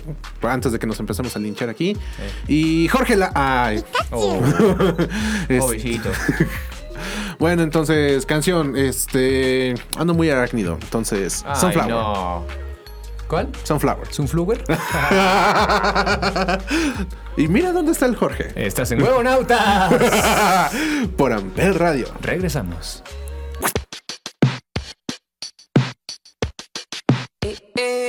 [0.42, 1.96] antes de que nos empecemos a linchar aquí.
[2.48, 3.30] Y Jorge la.
[3.34, 3.84] Ay.
[4.10, 4.40] Oh,
[5.48, 6.10] Es- pobrecito.
[7.38, 8.76] bueno, entonces, canción.
[8.76, 9.74] Este.
[9.96, 10.78] Ando muy arácnido.
[10.82, 11.88] Entonces, Ay, Sunflower.
[11.90, 12.63] no.
[13.34, 13.50] ¿Cuál?
[13.64, 14.06] Sunflower.
[14.12, 14.62] ¿Sunflower?
[17.36, 18.52] y mira dónde está el Jorge.
[18.54, 19.92] Estás en Huevonautas.
[21.16, 22.06] Por Amper Radio.
[22.20, 23.02] Regresamos.
[27.42, 28.03] Needless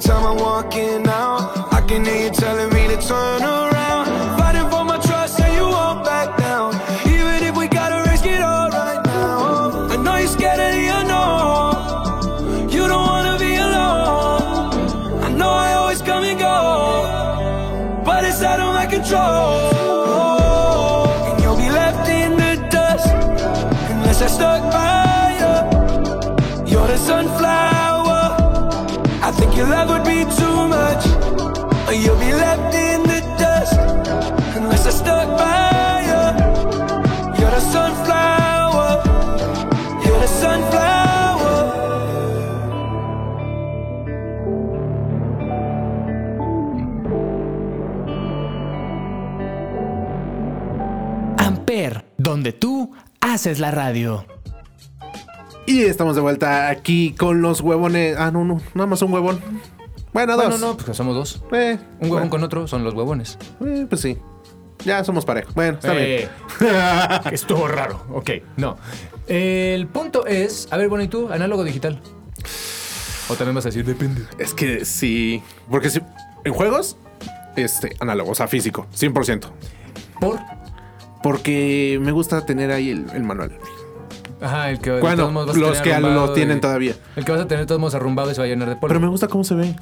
[0.00, 1.09] time I walk in,
[53.40, 54.26] Haces la radio.
[55.66, 58.14] Y estamos de vuelta aquí con los huevones.
[58.18, 59.40] Ah, no, no, nada más un huevón.
[60.12, 60.44] Bueno, dos.
[60.50, 61.42] Bueno, no, pues somos dos.
[61.52, 63.38] Eh, Un huevón bueno, con otro son los huevones.
[63.64, 64.18] eh, pues sí.
[64.84, 65.48] Ya somos pareja.
[65.54, 66.28] Bueno, está Eh,
[66.60, 66.74] bien.
[67.32, 68.04] Estuvo raro.
[68.12, 68.76] Ok, no.
[69.26, 71.30] El punto es, a ver, bueno, ¿y tú?
[71.32, 71.98] ¿Análogo digital?
[73.30, 74.20] O también vas a decir, depende.
[74.38, 75.42] Es que sí.
[75.70, 76.00] Porque si,
[76.44, 76.98] en juegos,
[77.56, 79.46] este, análogo, o sea, físico, 100%.
[80.20, 80.38] ¿Por?
[81.22, 83.52] Porque me gusta tener ahí el, el manual.
[84.40, 86.94] Ajá, el que Bueno, todos los tener que lo tienen y- todavía.
[87.16, 88.88] El que vas a tener todos modos arrumbado y se va a llenar de polvo.
[88.88, 89.76] Pero me gusta cómo se ve.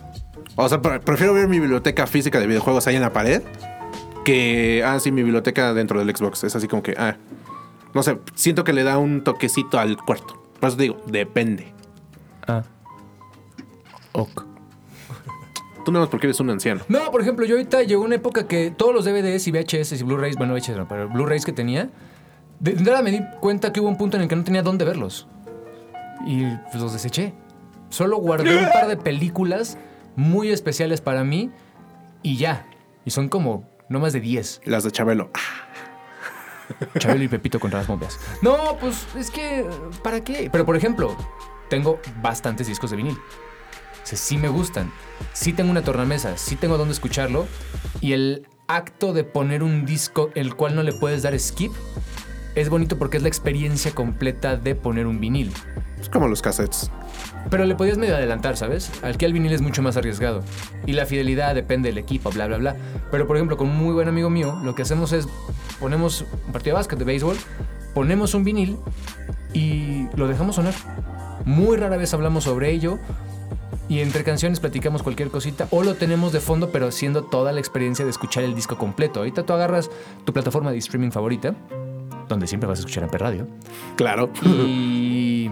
[0.57, 3.43] O sea, pre- prefiero ver mi biblioteca física de videojuegos ahí en la pared
[4.25, 6.43] que, ah, sí, mi biblioteca dentro del Xbox.
[6.43, 7.17] Es así como que, ah,
[7.95, 10.43] no sé, siento que le da un toquecito al cuarto.
[10.59, 11.73] Por eso digo, depende.
[12.49, 12.65] Ah.
[14.13, 14.45] Ok.
[15.89, 16.83] Tú nada más porque eres un anciano.
[16.89, 20.05] No, por ejemplo, yo ahorita llegó una época que todos los DVDs y VHS y
[20.05, 21.89] Blu-rays, bueno, VHS no, pero Blu-rays que tenía,
[22.61, 24.85] de nada me di cuenta que hubo un punto en el que no tenía dónde
[24.85, 25.29] verlos.
[26.27, 27.33] Y pues, los deseché.
[27.89, 29.79] Solo guardé un par de películas
[30.15, 31.51] muy especiales para mí
[32.23, 32.67] y ya.
[33.07, 34.61] Y son como no más de 10.
[34.67, 35.31] Las de Chabelo.
[36.99, 38.21] Chabelo y Pepito contra las bombeas.
[38.43, 39.67] No, pues es que,
[40.03, 40.51] ¿para qué?
[40.53, 41.17] Pero por ejemplo,
[41.71, 43.17] tengo bastantes discos de vinil.
[44.09, 44.91] O sea, sí me gustan.
[45.35, 47.47] Sí tengo una tornamesa, sí tengo dónde escucharlo.
[48.01, 51.73] Y el acto de poner un disco el cual no le puedes dar skip
[52.55, 55.53] es bonito porque es la experiencia completa de poner un vinil.
[56.01, 56.91] Es como los cassettes.
[57.51, 58.91] Pero le podías medio adelantar, ¿sabes?
[59.03, 60.43] Al que el vinil es mucho más arriesgado.
[60.87, 62.77] Y la fidelidad depende del equipo, bla, bla, bla.
[63.11, 65.29] Pero por ejemplo, con un muy buen amigo mío, lo que hacemos es
[65.81, 67.37] ponemos un partido de básquet, de béisbol,
[67.93, 68.79] ponemos un vinil
[69.53, 70.73] y lo dejamos sonar.
[71.45, 72.99] Muy rara vez hablamos sobre ello.
[73.89, 77.61] Y entre canciones platicamos cualquier cosita o lo tenemos de fondo, pero haciendo toda la
[77.61, 79.21] experiencia de escuchar el disco completo.
[79.21, 79.91] Ahorita tú agarras
[80.25, 81.55] tu plataforma de streaming favorita,
[82.29, 83.47] donde siempre vas a escuchar en Radio,
[83.97, 84.31] Claro.
[84.43, 85.49] y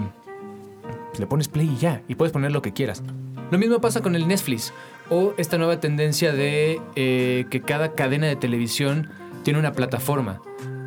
[1.18, 3.02] le pones play y ya, y puedes poner lo que quieras.
[3.50, 4.72] Lo mismo pasa con el Netflix
[5.08, 9.08] o esta nueva tendencia de eh, que cada cadena de televisión
[9.44, 10.42] tiene una plataforma.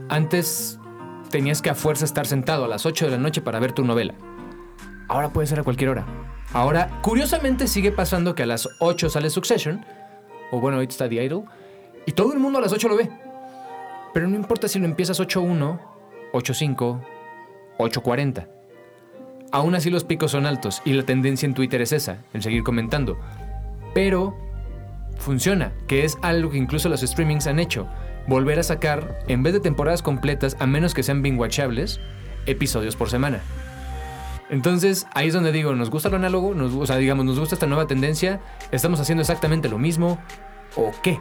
[0.09, 0.77] Antes
[1.31, 3.85] tenías que a fuerza estar sentado a las 8 de la noche para ver tu
[3.85, 4.13] novela.
[5.07, 6.05] Ahora puede ser a cualquier hora.
[6.53, 9.85] Ahora, curiosamente sigue pasando que a las 8 sale Succession,
[10.51, 11.43] o bueno, ahorita está The Idol,
[12.05, 13.09] y todo el mundo a las 8 lo ve.
[14.13, 15.79] Pero no importa si lo empiezas 8.1,
[16.33, 17.01] 8.5,
[17.77, 18.47] 8.40.
[19.51, 22.63] Aún así los picos son altos y la tendencia en Twitter es esa, el seguir
[22.63, 23.19] comentando.
[23.93, 24.35] Pero
[25.17, 27.87] funciona, que es algo que incluso los streamings han hecho.
[28.27, 31.99] Volver a sacar, en vez de temporadas completas, a menos que sean binge-watchables,
[32.45, 33.41] episodios por semana.
[34.49, 37.67] Entonces, ahí es donde digo, nos gusta lo análogo, o sea, digamos, nos gusta esta
[37.67, 40.19] nueva tendencia, estamos haciendo exactamente lo mismo,
[40.75, 41.19] ¿o qué?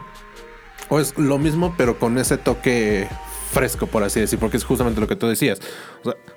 [0.89, 3.07] O es lo mismo, pero con ese toque
[3.51, 5.59] fresco, por así decir, porque es justamente lo que tú decías.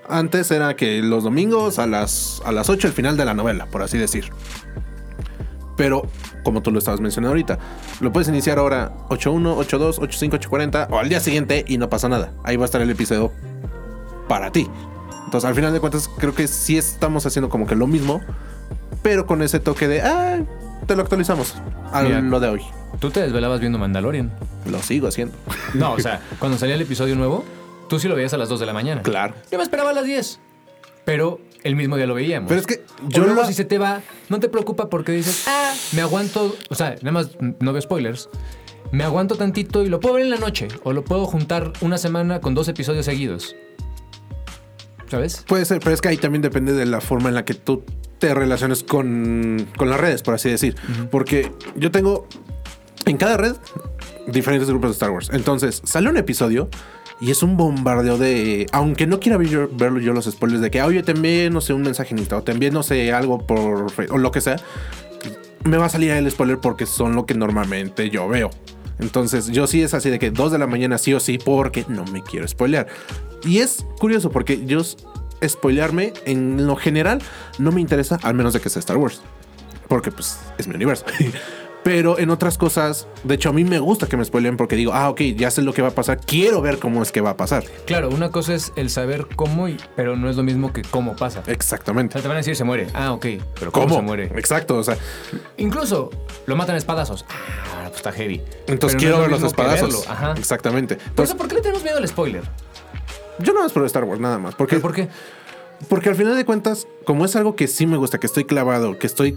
[0.08, 3.66] Antes era que los domingos a las, a las 8 el final de la novela,
[3.66, 4.30] por así decir.
[5.76, 6.02] Pero,
[6.44, 7.58] como tú lo estabas mencionando ahorita,
[8.00, 12.10] lo puedes iniciar ahora 8.1, 8.2, 8.5, 8.40 o al día siguiente y no pasa
[12.10, 12.34] nada.
[12.44, 13.32] Ahí va a estar el episodio
[14.28, 14.68] para ti.
[15.32, 18.20] Entonces, al final de cuentas, creo que sí estamos haciendo como que lo mismo,
[19.00, 20.40] pero con ese toque de, ah,
[20.86, 21.54] te lo actualizamos
[21.90, 22.20] a Mira.
[22.20, 22.60] lo de hoy.
[23.00, 24.30] Tú te desvelabas viendo Mandalorian.
[24.70, 25.34] Lo sigo haciendo.
[25.72, 27.46] No, o sea, cuando salía el episodio nuevo,
[27.88, 29.00] tú sí lo veías a las 2 de la mañana.
[29.00, 29.32] Claro.
[29.50, 30.38] Yo me esperaba a las 10.
[31.06, 32.50] Pero el mismo día lo veíamos.
[32.50, 35.12] Pero es que Yo yo luego lo- si se te va, no te preocupa porque
[35.12, 38.28] dices, ah, me aguanto, o sea, nada más no veo spoilers.
[38.90, 41.96] Me aguanto tantito y lo puedo ver en la noche o lo puedo juntar una
[41.96, 43.56] semana con dos episodios seguidos.
[45.12, 45.44] ¿Sabes?
[45.46, 47.84] Puede ser, pero es que ahí también depende de la forma en la que tú
[48.18, 50.74] te relaciones con, con las redes, por así decir.
[51.10, 52.26] Porque yo tengo
[53.04, 53.56] en cada red
[54.26, 55.28] diferentes grupos de Star Wars.
[55.30, 56.70] Entonces, sale un episodio
[57.20, 58.66] y es un bombardeo de.
[58.72, 61.60] Aunque no quiera ver yo- verlo yo los spoilers de que, oye, te envié, no
[61.60, 63.88] sé, un mensaje o te envié, no sé, algo por.
[64.08, 64.56] O lo que sea.
[65.64, 68.48] Me va a salir el spoiler porque son lo que normalmente yo veo.
[68.98, 71.84] Entonces, yo sí es así de que 2 de la mañana sí o sí, porque
[71.88, 72.86] no me quiero spoilear.
[73.44, 74.82] Y es curioso porque yo
[75.46, 77.20] spoilearme en lo general
[77.58, 79.20] no me interesa, al menos de que sea Star Wars.
[79.88, 81.04] Porque pues es mi universo.
[81.84, 84.92] Pero en otras cosas, de hecho a mí me gusta que me spoileen porque digo,
[84.94, 87.30] ah, ok, ya sé lo que va a pasar, quiero ver cómo es que va
[87.30, 87.64] a pasar.
[87.86, 91.16] Claro, una cosa es el saber cómo, y- pero no es lo mismo que cómo
[91.16, 91.42] pasa.
[91.46, 92.12] O Exactamente.
[92.12, 92.86] sea, te van a decir se muere.
[92.94, 93.26] Ah, ok.
[93.58, 93.96] Pero ¿cómo, ¿Cómo?
[93.96, 94.24] se muere?
[94.36, 94.96] Exacto, o sea,
[95.56, 96.10] Incluso
[96.46, 97.24] lo matan a espadazos.
[97.28, 98.40] Ah, pues está heavy.
[98.68, 100.06] entonces Pero no quiero es lo ver los espadazos.
[100.08, 100.34] Ajá.
[100.38, 100.94] Exactamente.
[100.96, 102.42] Por Entonces, eso, ¿por qué le tenemos miedo al spoiler?
[103.38, 104.54] yo no más por Star Wars, nada más.
[104.54, 105.08] Porque, ¿Pero por qué?
[105.88, 108.98] Porque al final de cuentas, como es algo que sí me gusta, que estoy clavado,
[108.98, 109.36] que estoy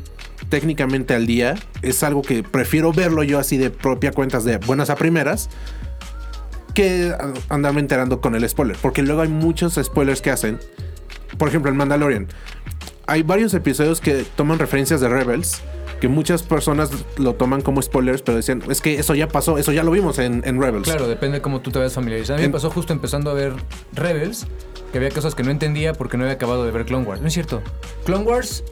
[0.49, 4.89] técnicamente al día, es algo que prefiero verlo yo así de propia cuentas de buenas
[4.89, 5.49] a primeras
[6.73, 7.13] que
[7.49, 8.77] andarme enterando con el spoiler.
[8.81, 10.59] Porque luego hay muchos spoilers que hacen
[11.37, 12.27] por ejemplo, en Mandalorian,
[13.07, 15.61] hay varios episodios que toman referencias de Rebels.
[15.99, 19.71] Que muchas personas lo toman como spoilers, pero decían, es que eso ya pasó, eso
[19.71, 20.83] ya lo vimos en, en Rebels.
[20.83, 22.41] Claro, depende de cómo tú te vayas familiarizando.
[22.41, 23.53] A mí me pasó justo empezando a ver
[23.93, 24.45] Rebels,
[24.95, 27.19] que había cosas que no entendía porque no había acabado de ver Clone Wars.
[27.19, 27.61] No es cierto.
[28.05, 28.63] Clone Wars,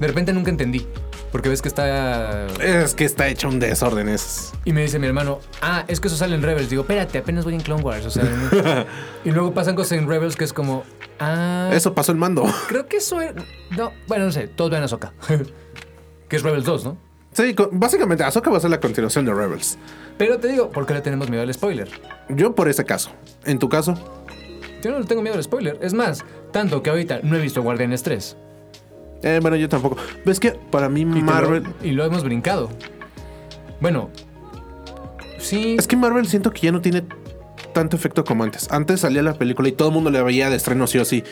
[0.00, 0.86] de repente nunca entendí.
[1.30, 2.46] Porque ves que está.
[2.58, 4.08] Es que está hecho un desorden.
[4.08, 4.54] Es...
[4.64, 6.70] Y me dice mi hermano, ah, es que eso sale en Rebels.
[6.70, 8.06] Digo, espérate, apenas voy en Clone Wars.
[8.06, 8.86] O sea, no-
[9.26, 10.84] y luego pasan cosas en Rebels que es como,
[11.20, 11.68] ah.
[11.70, 12.44] Eso pasó en mando.
[12.68, 13.34] Creo que eso es.
[13.76, 15.12] No, bueno, no sé, todos vean Ahsoka.
[16.30, 16.96] que es Rebels 2, ¿no?
[17.32, 19.76] Sí, básicamente Ahsoka va a ser la continuación de Rebels.
[20.16, 21.90] Pero te digo, ¿por qué le tenemos miedo al spoiler?
[22.28, 23.10] Yo por ese caso.
[23.44, 24.21] En tu caso,
[24.82, 25.78] Yo no le tengo miedo al spoiler.
[25.80, 28.36] Es más, tanto que ahorita no he visto Guardianes 3.
[29.22, 29.96] eh, bueno, yo tampoco.
[30.24, 31.64] Ves que para mí Y, te lo- Marvel...
[31.82, 32.68] y lo hemos brincado.
[33.80, 34.10] Bueno,
[35.38, 35.76] sí.
[35.78, 37.04] Es que Marvel siento que ya no tiene
[37.72, 38.70] tanto efecto como antes.
[38.70, 41.24] Antes salía la película y todo el mundo le veía de estreno sí o sí.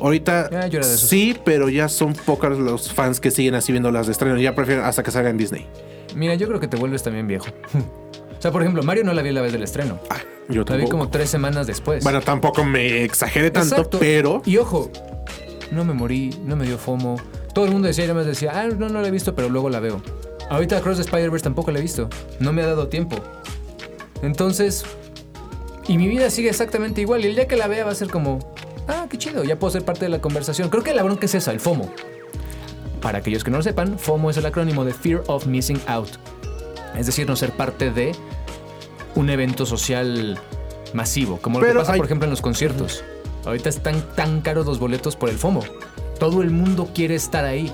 [0.00, 1.08] Ahorita Ya, yo era de esos.
[1.08, 4.38] sí, pero ya son pocos los fans que siguen así viendo las de estreno.
[4.38, 5.66] Ya prefieren hasta que salga en Disney.
[6.14, 7.46] Mira, yo creo que te vuelves también viejo.
[8.38, 9.98] o sea, por ejemplo, Mario no la vi la vez del estreno.
[10.10, 10.90] Ah, yo La vi tampoco.
[10.90, 12.02] como tres semanas después.
[12.04, 13.98] Bueno, tampoco me exageré tanto, Exacto.
[13.98, 14.90] pero Y ojo,
[15.70, 17.16] no me morí, no me dio FOMO.
[17.52, 19.48] Todo el mundo decía, y nada más decía, ah, no, no la he visto, pero
[19.48, 20.00] luego la veo.
[20.50, 22.08] Ahorita Cross the Spider-Verse tampoco la he visto.
[22.40, 23.16] No me ha dado tiempo.
[24.22, 24.84] Entonces,
[25.86, 27.24] y mi vida sigue exactamente igual.
[27.24, 28.54] Y el día que la vea va a ser como,
[28.86, 30.68] ah, qué chido, ya puedo ser parte de la conversación.
[30.70, 31.90] Creo que la bronca es esa, el FOMO.
[33.02, 36.08] Para aquellos que no lo sepan, FOMO es el acrónimo de Fear of Missing Out.
[36.98, 38.12] Es decir, no ser parte de
[39.14, 40.38] un evento social
[40.92, 43.04] masivo, como lo que pasa, hay- por ejemplo, en los conciertos.
[43.44, 45.62] Ahorita están tan caros los boletos por el FOMO.
[46.18, 47.72] Todo el mundo quiere estar ahí.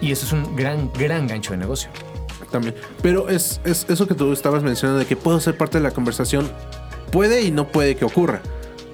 [0.00, 1.90] Y eso es un gran, gran gancho de negocio.
[2.50, 2.74] también.
[3.02, 5.90] Pero es, es eso que tú estabas mencionando de que puedo ser parte de la
[5.90, 6.48] conversación.
[7.10, 8.42] Puede y no puede que ocurra.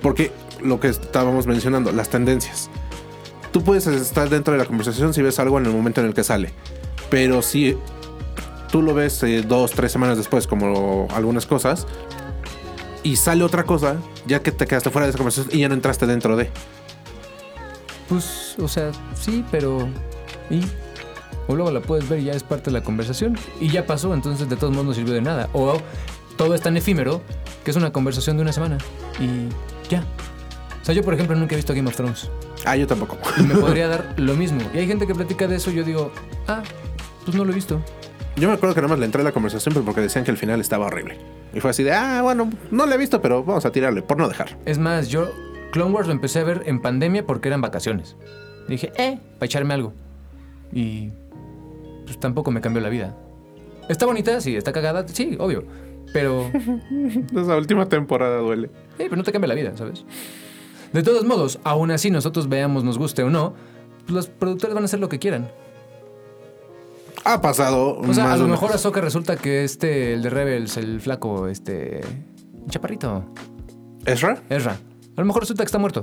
[0.00, 2.70] Porque lo que estábamos mencionando, las tendencias.
[3.52, 6.14] Tú puedes estar dentro de la conversación si ves algo en el momento en el
[6.14, 6.52] que sale.
[7.10, 7.76] Pero si
[8.70, 11.86] tú lo ves eh, dos, tres semanas después, como algunas cosas,
[13.02, 15.74] y sale otra cosa, ya que te quedaste fuera de esa conversación y ya no
[15.74, 16.50] entraste dentro de.
[18.08, 19.88] Pues, o sea, sí, pero.
[20.50, 20.62] ¿Y?
[21.46, 23.36] O luego la puedes ver y ya es parte de la conversación.
[23.60, 25.48] Y ya pasó, entonces de todos modos no sirvió de nada.
[25.52, 25.78] O
[26.36, 27.22] todo es tan efímero
[27.64, 28.78] que es una conversación de una semana.
[29.18, 29.48] Y
[29.88, 30.04] ya.
[30.80, 32.30] O sea, yo, por ejemplo, nunca he visto Game of Thrones.
[32.64, 33.18] Ah, yo tampoco.
[33.38, 34.60] Y me podría dar lo mismo.
[34.74, 36.12] Y hay gente que platica de eso y yo digo,
[36.46, 36.62] ah,
[37.24, 37.80] pues no lo he visto.
[38.36, 40.30] Yo me acuerdo que nada más le entré a la conversación pero porque decían que
[40.30, 41.18] el final estaba horrible.
[41.52, 44.16] Y fue así de, ah, bueno, no lo he visto, pero vamos a tirarle, por
[44.16, 44.56] no dejar.
[44.64, 45.30] Es más, yo
[45.72, 48.16] Clone Wars lo empecé a ver en pandemia porque eran vacaciones.
[48.68, 49.92] Dije, eh, para echarme algo.
[50.72, 51.10] Y
[52.04, 53.16] pues tampoco me cambió la vida.
[53.88, 54.40] ¿Está bonita?
[54.40, 55.64] Sí, está cagada, sí, obvio.
[56.12, 56.50] Pero,
[57.36, 58.70] Esa última temporada duele.
[58.96, 60.04] pero no te cambia la vida, ¿sabes?
[60.92, 63.54] De todos modos, aún así nosotros veamos, nos guste o no,
[64.02, 65.50] pues los productores van a hacer lo que quieran.
[67.24, 70.76] Ha pasado O sea, más a lo mejor Ahsoka resulta que este, el de Rebels,
[70.76, 72.00] el flaco, este...
[72.68, 73.24] chaparrito,
[74.06, 74.42] ¿Ezra?
[74.48, 74.72] Ezra.
[75.16, 76.00] A lo mejor resulta que está muerto.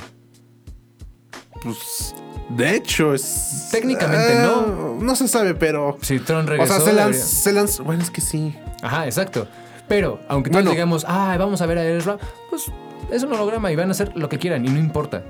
[1.64, 2.14] Pues,
[2.50, 3.70] de hecho, es...
[3.72, 4.96] Técnicamente, Ah, no.
[5.02, 5.98] No se sabe, pero...
[6.02, 6.74] Si Tron O regresó...
[6.76, 8.56] sea, se lanz- debería- se lanz- Bueno, es que sí.
[8.84, 9.48] Ajá, exacto.
[9.88, 10.72] Pero, aunque todos Bueno.
[10.72, 12.18] digamos, ah, vamos a ver a Ezra,
[12.50, 12.66] pues
[13.12, 15.24] es un holograma y van a hacer lo que quieran y no importa.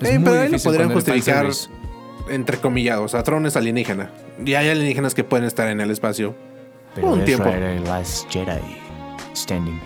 [0.00, 1.46] Es Eh, muy pero ahí lo podrían justificar,
[2.22, 2.34] fanservice.
[2.34, 3.04] entre comillados.
[3.04, 4.10] O sea, Tron es alienígena.
[4.44, 6.34] Y hay alienígenas que pueden estar en el espacio.
[6.94, 7.48] Pero un tiempo.
[7.48, 8.60] era el Last Jedi
[9.34, 9.80] standing.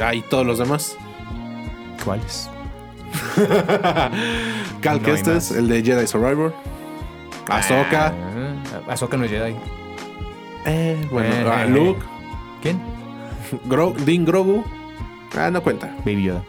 [0.00, 0.96] Hay todos los demás.
[2.04, 2.48] ¿Cuáles?
[4.80, 6.52] Cal No Kestis, el de Jedi Survivor.
[7.48, 8.08] Ahsoka.
[8.08, 9.54] Ah, Ahsoka no es Jedi.
[10.66, 12.00] Eh, bueno, Eh, ah, eh, Luke.
[12.62, 12.80] ¿Quién?
[13.64, 14.64] Gro Dean Grogu.
[15.36, 15.94] Ah, no cuenta.
[16.04, 16.42] Baby Yoda.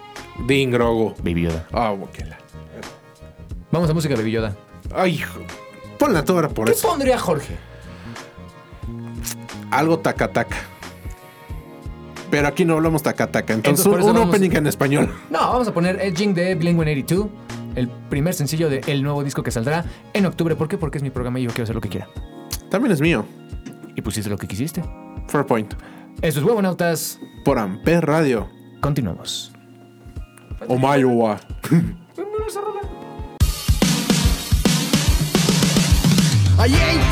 [0.48, 1.14] Dean Grogu.
[1.20, 1.66] Baby Yoda.
[1.72, 2.18] Ah, ok.
[2.28, 2.38] la-
[3.74, 4.56] Vamos a música Baby Yoda.
[4.96, 5.20] Ay.
[5.98, 6.88] Ponla toda por ¿Qué eso.
[6.90, 7.58] pondría Jorge?
[9.72, 10.58] Algo taca taca.
[12.30, 13.52] Pero aquí no hablamos taca taca.
[13.54, 15.12] Entonces, un, vamos- opening en español.
[15.32, 17.28] No, vamos a poner Edging de Blink 182,
[17.76, 20.56] el primer sencillo del nuevo disco que saldrá en octubre.
[20.56, 20.78] ¿Por qué?
[20.78, 22.08] Porque es mi programa y yo quiero hacer lo que quiera.
[22.70, 23.26] También es mío.
[23.96, 24.84] Y pusiste lo que quisiste.
[25.30, 25.74] Fair point.
[26.22, 27.20] Eso es Huevonautas.
[27.44, 28.48] Por Amper Radio.
[28.82, 29.52] Continuamos.
[30.68, 31.40] Omayowa.
[36.64, 37.03] I ain't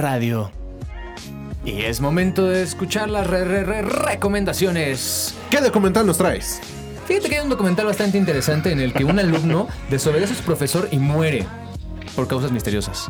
[0.00, 0.50] radio.
[1.64, 5.34] Y es momento de escuchar las re- re- re- recomendaciones.
[5.50, 6.60] ¿Qué documental nos traes?
[7.06, 10.42] Fíjate que hay un documental bastante interesante en el que un alumno desobedece a su
[10.44, 11.44] profesor y muere
[12.16, 13.08] por causas misteriosas.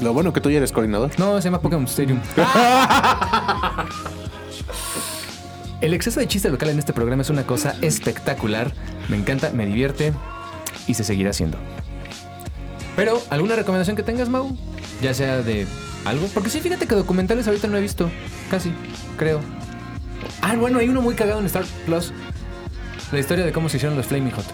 [0.00, 1.10] Lo bueno que tú ya eres coordinador.
[1.18, 2.20] No, se llama Pokémon Stadium.
[5.80, 8.72] El exceso de chiste local en este programa es una cosa espectacular.
[9.08, 10.12] Me encanta, me divierte
[10.86, 11.58] y se seguirá haciendo.
[12.96, 14.56] Pero, ¿alguna recomendación que tengas, Mau?
[15.00, 15.66] Ya sea de
[16.04, 16.26] algo.
[16.34, 18.10] Porque sí, fíjate que documentales ahorita no he visto.
[18.50, 18.72] Casi,
[19.16, 19.40] creo.
[20.42, 22.12] Ah, bueno, hay uno muy cagado en Star Plus.
[23.12, 24.44] La historia de cómo se hicieron los Flaming Hot.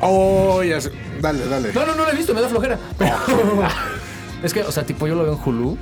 [0.00, 0.92] Oh, ya sé.
[1.20, 1.72] Dale, dale.
[1.72, 2.78] No, no, no lo he visto, me da flojera.
[2.98, 3.16] Pero-
[4.42, 5.78] es que, o sea, tipo, yo lo veo en Hulu.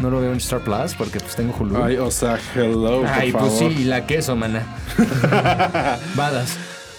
[0.00, 1.82] No lo veo en Star Plus porque pues tengo Hulu.
[1.82, 3.48] Ay, o sea, hello, por Ay, favor.
[3.48, 4.62] pues sí, la queso, mana.
[6.14, 6.56] Badas.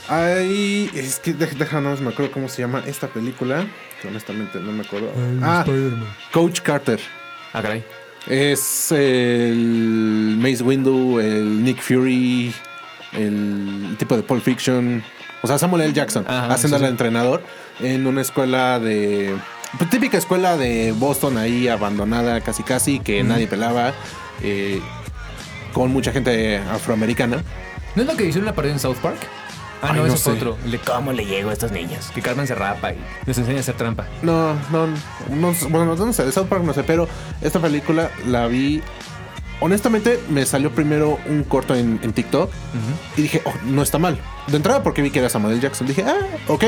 [0.10, 3.68] Ay, es que no me acuerdo cómo se llama esta película.
[4.02, 5.12] que honestamente no me acuerdo.
[5.44, 5.64] ah,
[6.32, 7.00] Coach Carter.
[7.58, 7.84] Ah, caray.
[8.28, 12.54] Es el Mace Windu, el Nick Fury,
[13.14, 15.04] el tipo de Pulp Fiction.
[15.42, 15.94] O sea, Samuel L.
[15.94, 16.92] Jackson Ajá, haciendo sí, al sí.
[16.92, 17.42] entrenador
[17.80, 19.36] en una escuela de.
[19.78, 23.94] pues, típica escuela de Boston ahí abandonada, casi casi, que nadie pelaba.
[24.44, 24.82] eh,
[25.74, 27.44] con mucha gente afroamericana.
[27.96, 29.18] ¿No es lo que hicieron una parodia en South Park?
[29.82, 30.32] Ah, Ay, no, no eso es sé.
[30.32, 30.58] otro.
[30.66, 32.10] El de cómo le llego a estos niños.
[32.14, 34.08] Que Carmen se rapa y les enseña a hacer trampa.
[34.24, 34.88] No, no,
[35.30, 37.08] no, bueno, no sé, South Park no sé, pero
[37.42, 38.82] esta película la vi.
[39.60, 42.52] Honestamente, me salió primero un corto en, en TikTok
[43.18, 44.20] y dije, oh, no está mal.
[44.48, 45.60] De entrada, porque vi que era Samuel.
[45.60, 46.18] Jackson, dije, ah,
[46.48, 46.64] ok.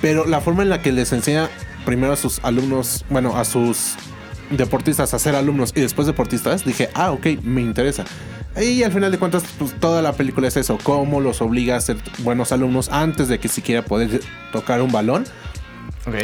[0.00, 1.48] Pero la forma en la que les enseña
[1.84, 3.96] primero a sus alumnos, bueno, a sus
[4.50, 8.04] deportistas a ser alumnos y después deportistas, dije, ah, ok, me interesa.
[8.60, 11.80] Y al final de cuentas, pues toda la película es eso, cómo los obliga a
[11.80, 14.20] ser buenos alumnos antes de que siquiera poder
[14.52, 15.24] tocar un balón.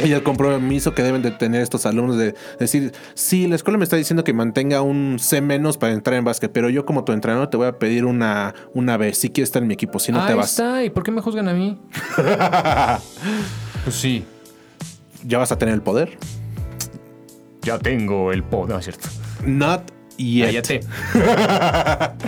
[0.05, 3.83] Y el compromiso que deben de tener estos alumnos de decir, sí, la escuela me
[3.83, 7.13] está diciendo que mantenga un C menos para entrar en básquet, pero yo como tu
[7.13, 10.11] entrenador te voy a pedir una, una B si quieres estar en mi equipo, si
[10.11, 10.51] no Ahí te vas.
[10.51, 10.83] está.
[10.83, 11.79] ¿Y por qué me juzgan a mí?
[13.83, 14.23] pues sí.
[15.25, 16.17] Ya vas a tener el poder.
[17.63, 19.09] Ya tengo el poder, ¿no es cierto?
[19.45, 19.91] Not
[20.23, 20.45] yet.
[20.47, 20.79] Cállate.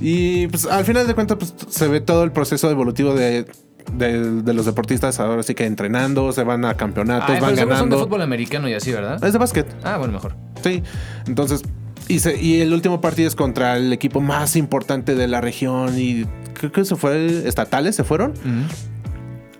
[0.00, 3.46] Y pues al final de cuentas pues, se ve todo el proceso evolutivo de,
[3.92, 7.56] de- de los deportistas ahora sí que entrenando, se van a campeonatos, Ay, van pero
[7.56, 7.98] seguro son de ganando.
[8.06, 9.22] fútbol americano y así, ¿verdad?
[9.24, 9.66] Es de básquet.
[9.82, 10.36] Ah, bueno, mejor.
[10.62, 10.82] Sí.
[11.26, 11.62] Entonces,
[12.06, 15.98] y, se- y el último partido es contra el equipo más importante de la región
[15.98, 16.24] y
[16.54, 18.34] creo que se fue estatales, se fueron.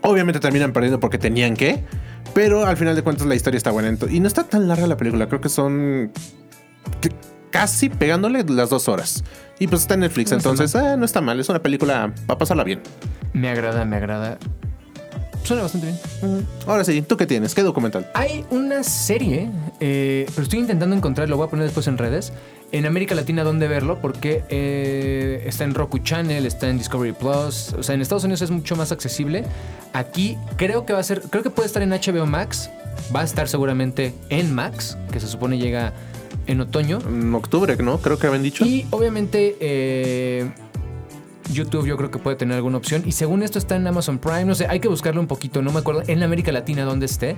[0.03, 1.83] Obviamente terminan perdiendo porque tenían que,
[2.33, 3.97] pero al final de cuentas la historia está buena.
[4.09, 6.13] Y no está tan larga la película, creo que son
[7.51, 9.25] casi pegándole las dos horas.
[9.59, 12.65] Y pues está en Netflix, entonces eh, no está mal, es una película para pasarla
[12.65, 12.81] bien.
[13.33, 14.39] Me agrada, me agrada.
[15.49, 15.87] Suena bastante
[16.21, 16.47] bien.
[16.67, 17.55] Ahora sí, ¿tú qué tienes?
[17.55, 18.07] ¿Qué documental?
[18.15, 22.33] Hay una serie, eh, pero estoy intentando encontrar, lo voy a poner después en redes,
[22.71, 27.73] en América Latina dónde verlo, porque eh, está en Roku Channel, está en Discovery Plus,
[27.73, 29.45] o sea, en Estados Unidos es mucho más accesible.
[29.95, 32.69] Aquí creo que va a ser, creo que puede estar en HBO Max,
[33.15, 35.95] va a estar seguramente en Max, que se supone llega
[36.49, 36.99] en otoño.
[37.07, 37.99] En octubre, ¿no?
[37.99, 38.65] Creo que habían dicho.
[38.65, 40.51] Y obviamente eh,
[41.53, 43.03] YouTube yo creo que puede tener alguna opción.
[43.07, 44.47] Y según esto está en Amazon Prime.
[44.47, 45.63] No sé, hay que buscarlo un poquito.
[45.63, 47.37] No me acuerdo en América Latina dónde esté.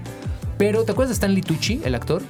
[0.56, 2.22] Pero ¿te acuerdas de Stanley Tucci, el actor?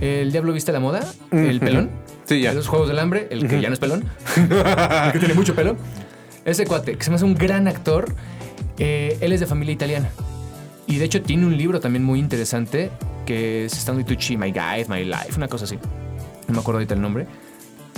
[0.00, 1.90] El Diablo Viste la Moda, el pelón.
[2.24, 2.52] Sí, ya.
[2.52, 4.04] Los Juegos del Hambre, el que ya no es pelón.
[4.36, 5.76] el que tiene mucho pelo.
[6.44, 8.14] Ese cuate, que se me hace un gran actor.
[8.78, 10.10] eh, él es de familia italiana.
[10.86, 12.90] Y de hecho tiene un libro también muy interesante
[13.24, 15.78] que es Stanley Tucci, My Guide, My Life, una cosa así.
[16.48, 17.26] No me acuerdo ahorita el nombre.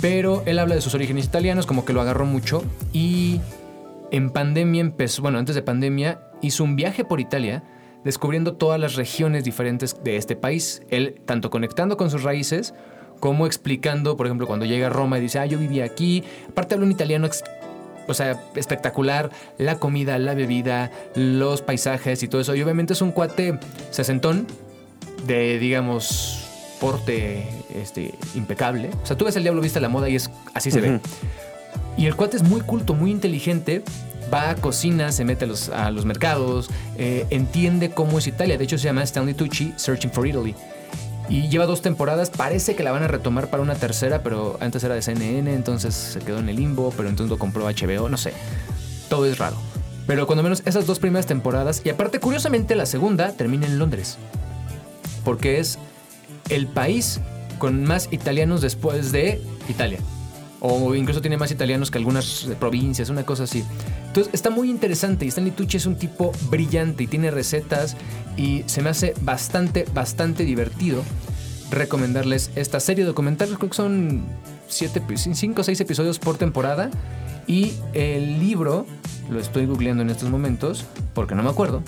[0.01, 2.63] Pero él habla de sus orígenes italianos, como que lo agarró mucho.
[2.93, 3.41] Y
[4.11, 7.63] en pandemia empezó, bueno, antes de pandemia, hizo un viaje por Italia,
[8.03, 10.81] descubriendo todas las regiones diferentes de este país.
[10.89, 12.73] Él, tanto conectando con sus raíces,
[13.19, 16.23] como explicando, por ejemplo, cuando llega a Roma y dice, ah, yo vivía aquí.
[16.49, 17.27] Aparte habla un italiano,
[18.07, 19.29] o sea, espectacular.
[19.57, 22.55] La comida, la bebida, los paisajes y todo eso.
[22.55, 23.59] Y obviamente es un cuate
[23.91, 24.47] sesentón
[25.27, 26.48] de, digamos,
[26.79, 28.89] porte este, impecable.
[29.03, 30.99] O sea, tú ves el diablo viste la moda y es así se ve.
[31.97, 33.83] Y el cuate es muy culto, muy inteligente.
[34.33, 38.57] Va a cocina, se mete a los, a los mercados, eh, entiende cómo es Italia.
[38.57, 40.55] De hecho, se llama Stanley Tucci Searching for Italy.
[41.29, 42.29] Y lleva dos temporadas.
[42.29, 45.95] Parece que la van a retomar para una tercera, pero antes era de CNN, entonces
[45.95, 48.33] se quedó en el limbo, pero entonces lo compró HBO, no sé.
[49.09, 49.57] Todo es raro.
[50.07, 54.17] Pero cuando menos esas dos primeras temporadas, y aparte, curiosamente, la segunda termina en Londres.
[55.23, 55.77] Porque es
[56.49, 57.19] el país
[57.57, 59.99] con más italianos después de Italia.
[60.61, 63.63] O incluso tiene más italianos que algunas provincias, una cosa así.
[64.07, 67.95] Entonces está muy interesante y Stanley Tucci es un tipo brillante y tiene recetas
[68.35, 71.03] y se me hace bastante, bastante divertido
[71.71, 73.49] recomendarles esta serie documental.
[73.57, 74.23] Creo que son
[74.67, 76.89] 5 o 6 episodios por temporada.
[77.47, 78.85] Y el libro,
[79.29, 81.81] lo estoy googleando en estos momentos porque no me acuerdo.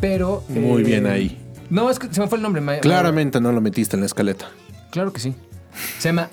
[0.00, 0.42] Pero...
[0.48, 1.38] Muy eh, bien ahí.
[1.70, 2.60] No, es que se me fue el nombre.
[2.60, 4.46] ma- Claramente no lo metiste en la escaleta.
[4.90, 5.34] Claro que sí.
[5.98, 6.28] Se llama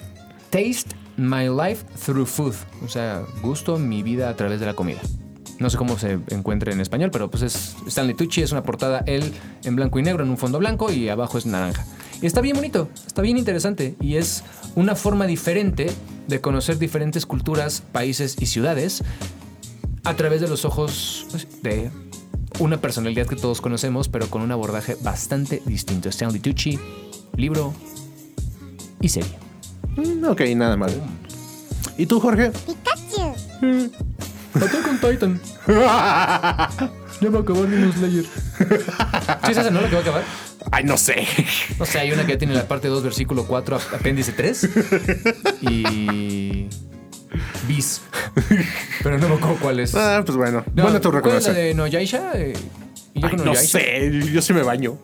[0.50, 2.56] Taste My Life Through Food.
[2.86, 5.00] O sea, gusto mi vida a través de la comida.
[5.60, 9.04] No sé cómo se encuentra en español, pero pues es Stanley Tucci, es una portada
[9.06, 9.32] él
[9.64, 11.86] en blanco y negro en un fondo blanco y abajo es naranja.
[12.22, 14.44] Y está bien bonito, está bien interesante y es
[14.76, 15.92] una forma diferente
[16.28, 19.04] de conocer diferentes culturas, países y ciudades
[20.04, 21.92] a través de los ojos pues, de
[22.60, 26.10] una personalidad que todos conocemos, pero con un abordaje bastante distinto.
[26.10, 26.80] Stanley Tucci,
[27.36, 27.74] libro
[29.02, 29.32] y serie.
[29.96, 30.92] Mm, ok, nada mal.
[31.98, 32.52] ¿Y tú, Jorge?
[34.56, 35.42] Attack on Titan.
[35.68, 38.26] ya va a acabar Demon Slayer.
[38.26, 39.82] ¿Sí es esa, no?
[39.82, 40.24] La que va a acabar.
[40.72, 41.28] Ay, no sé.
[41.80, 44.70] No sé, hay una que ya tiene la parte 2, versículo 4, ap- apéndice 3.
[45.62, 46.68] Y.
[47.68, 48.02] Bis.
[49.04, 49.96] Pero no me acuerdo cuál es.
[49.96, 50.64] Ah, pues bueno.
[50.76, 51.56] No, Buena tu ¿cuál es la recomendación.
[51.56, 52.32] de Noyaisha?
[52.36, 52.54] Eh,
[53.14, 53.80] ¿y yo Ay, con no Noyaisha?
[53.80, 54.98] sé, yo sí me baño.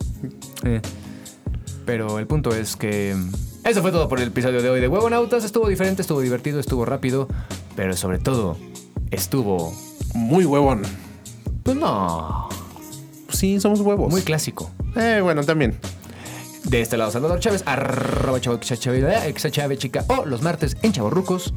[0.63, 0.81] Eh,
[1.85, 3.15] Pero el punto es que.
[3.63, 5.43] Eso fue todo por el episodio de hoy de Huevonautas.
[5.43, 7.27] Estuvo diferente, estuvo divertido, estuvo rápido.
[7.75, 8.57] Pero sobre todo,
[9.11, 9.73] estuvo.
[10.13, 10.81] Muy huevón.
[11.63, 12.49] Pues no.
[13.29, 14.09] Sí, somos huevos.
[14.11, 14.71] Muy clásico.
[14.95, 15.77] Eh, bueno, también.
[16.63, 21.53] De este lado, Salvador Chávez, arroba chavo Chávez chica o los martes en Chavorrucos.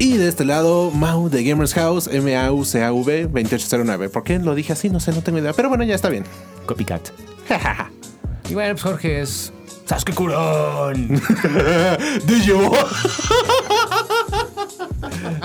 [0.00, 4.08] Y de este lado, Mau de Gamers House, M-A-U-C-A-V 2809.
[4.08, 4.88] ¿Por qué lo dije así?
[4.88, 5.52] No sé, no tengo idea.
[5.52, 6.24] Pero bueno, ya está bien.
[6.64, 7.10] Copycat.
[8.48, 9.52] y bueno, pues Jorge es.
[9.84, 11.20] Sasuke Kurón.
[12.24, 12.72] De yo.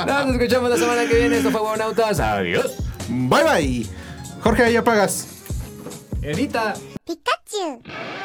[0.08, 1.36] Nos escuchamos la semana que viene.
[1.36, 2.22] Esto fue Huevonautas.
[2.22, 2.78] Adiós.
[3.10, 3.86] Bye bye.
[4.40, 5.28] Jorge, ahí apagas.
[6.22, 6.76] Edita.
[7.06, 8.25] En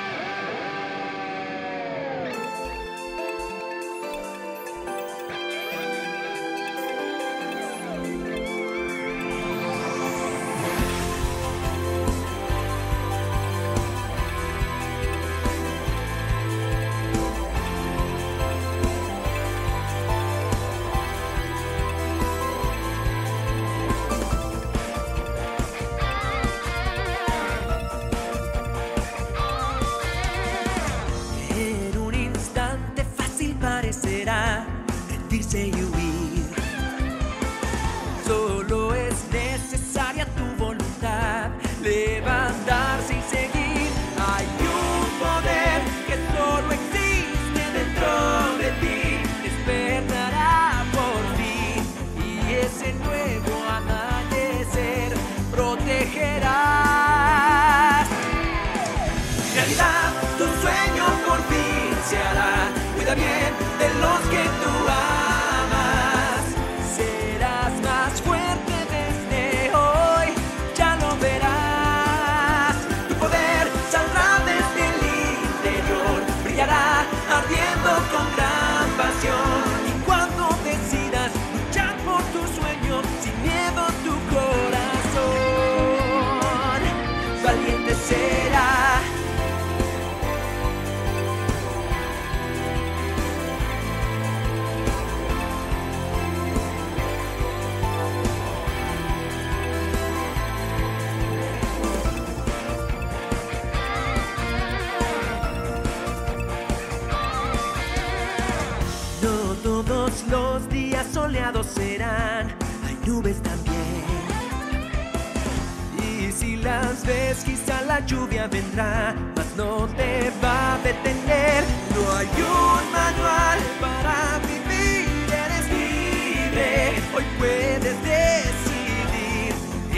[117.91, 121.65] la lluvia vendrá, mas no te va a detener.
[121.95, 124.17] No hay un manual para
[124.51, 125.05] vivir,
[125.45, 126.71] eres libre.
[127.15, 129.53] Hoy puedes decidir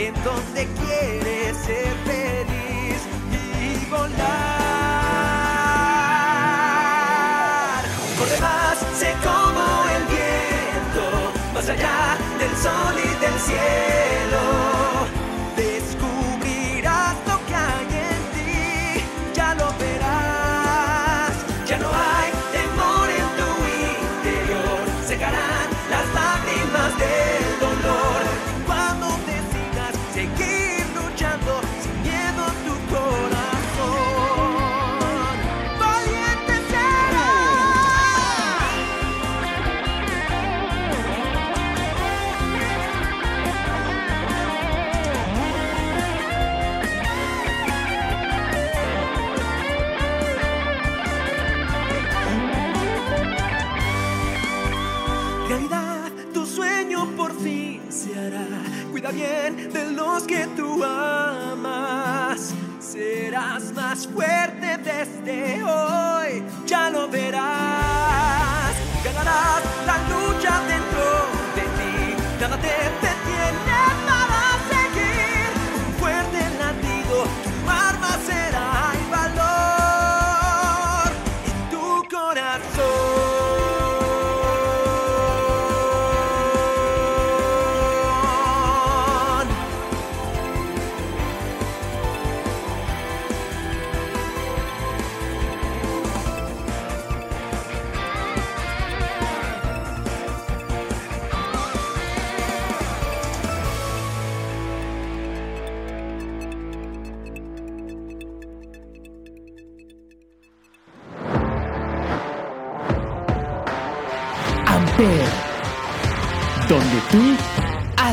[0.06, 4.22] en dónde quieres ser feliz y volar.
[8.18, 9.64] Corre más, sé como
[9.96, 11.04] el viento,
[11.54, 12.00] más allá
[12.40, 14.01] del sol y del cielo.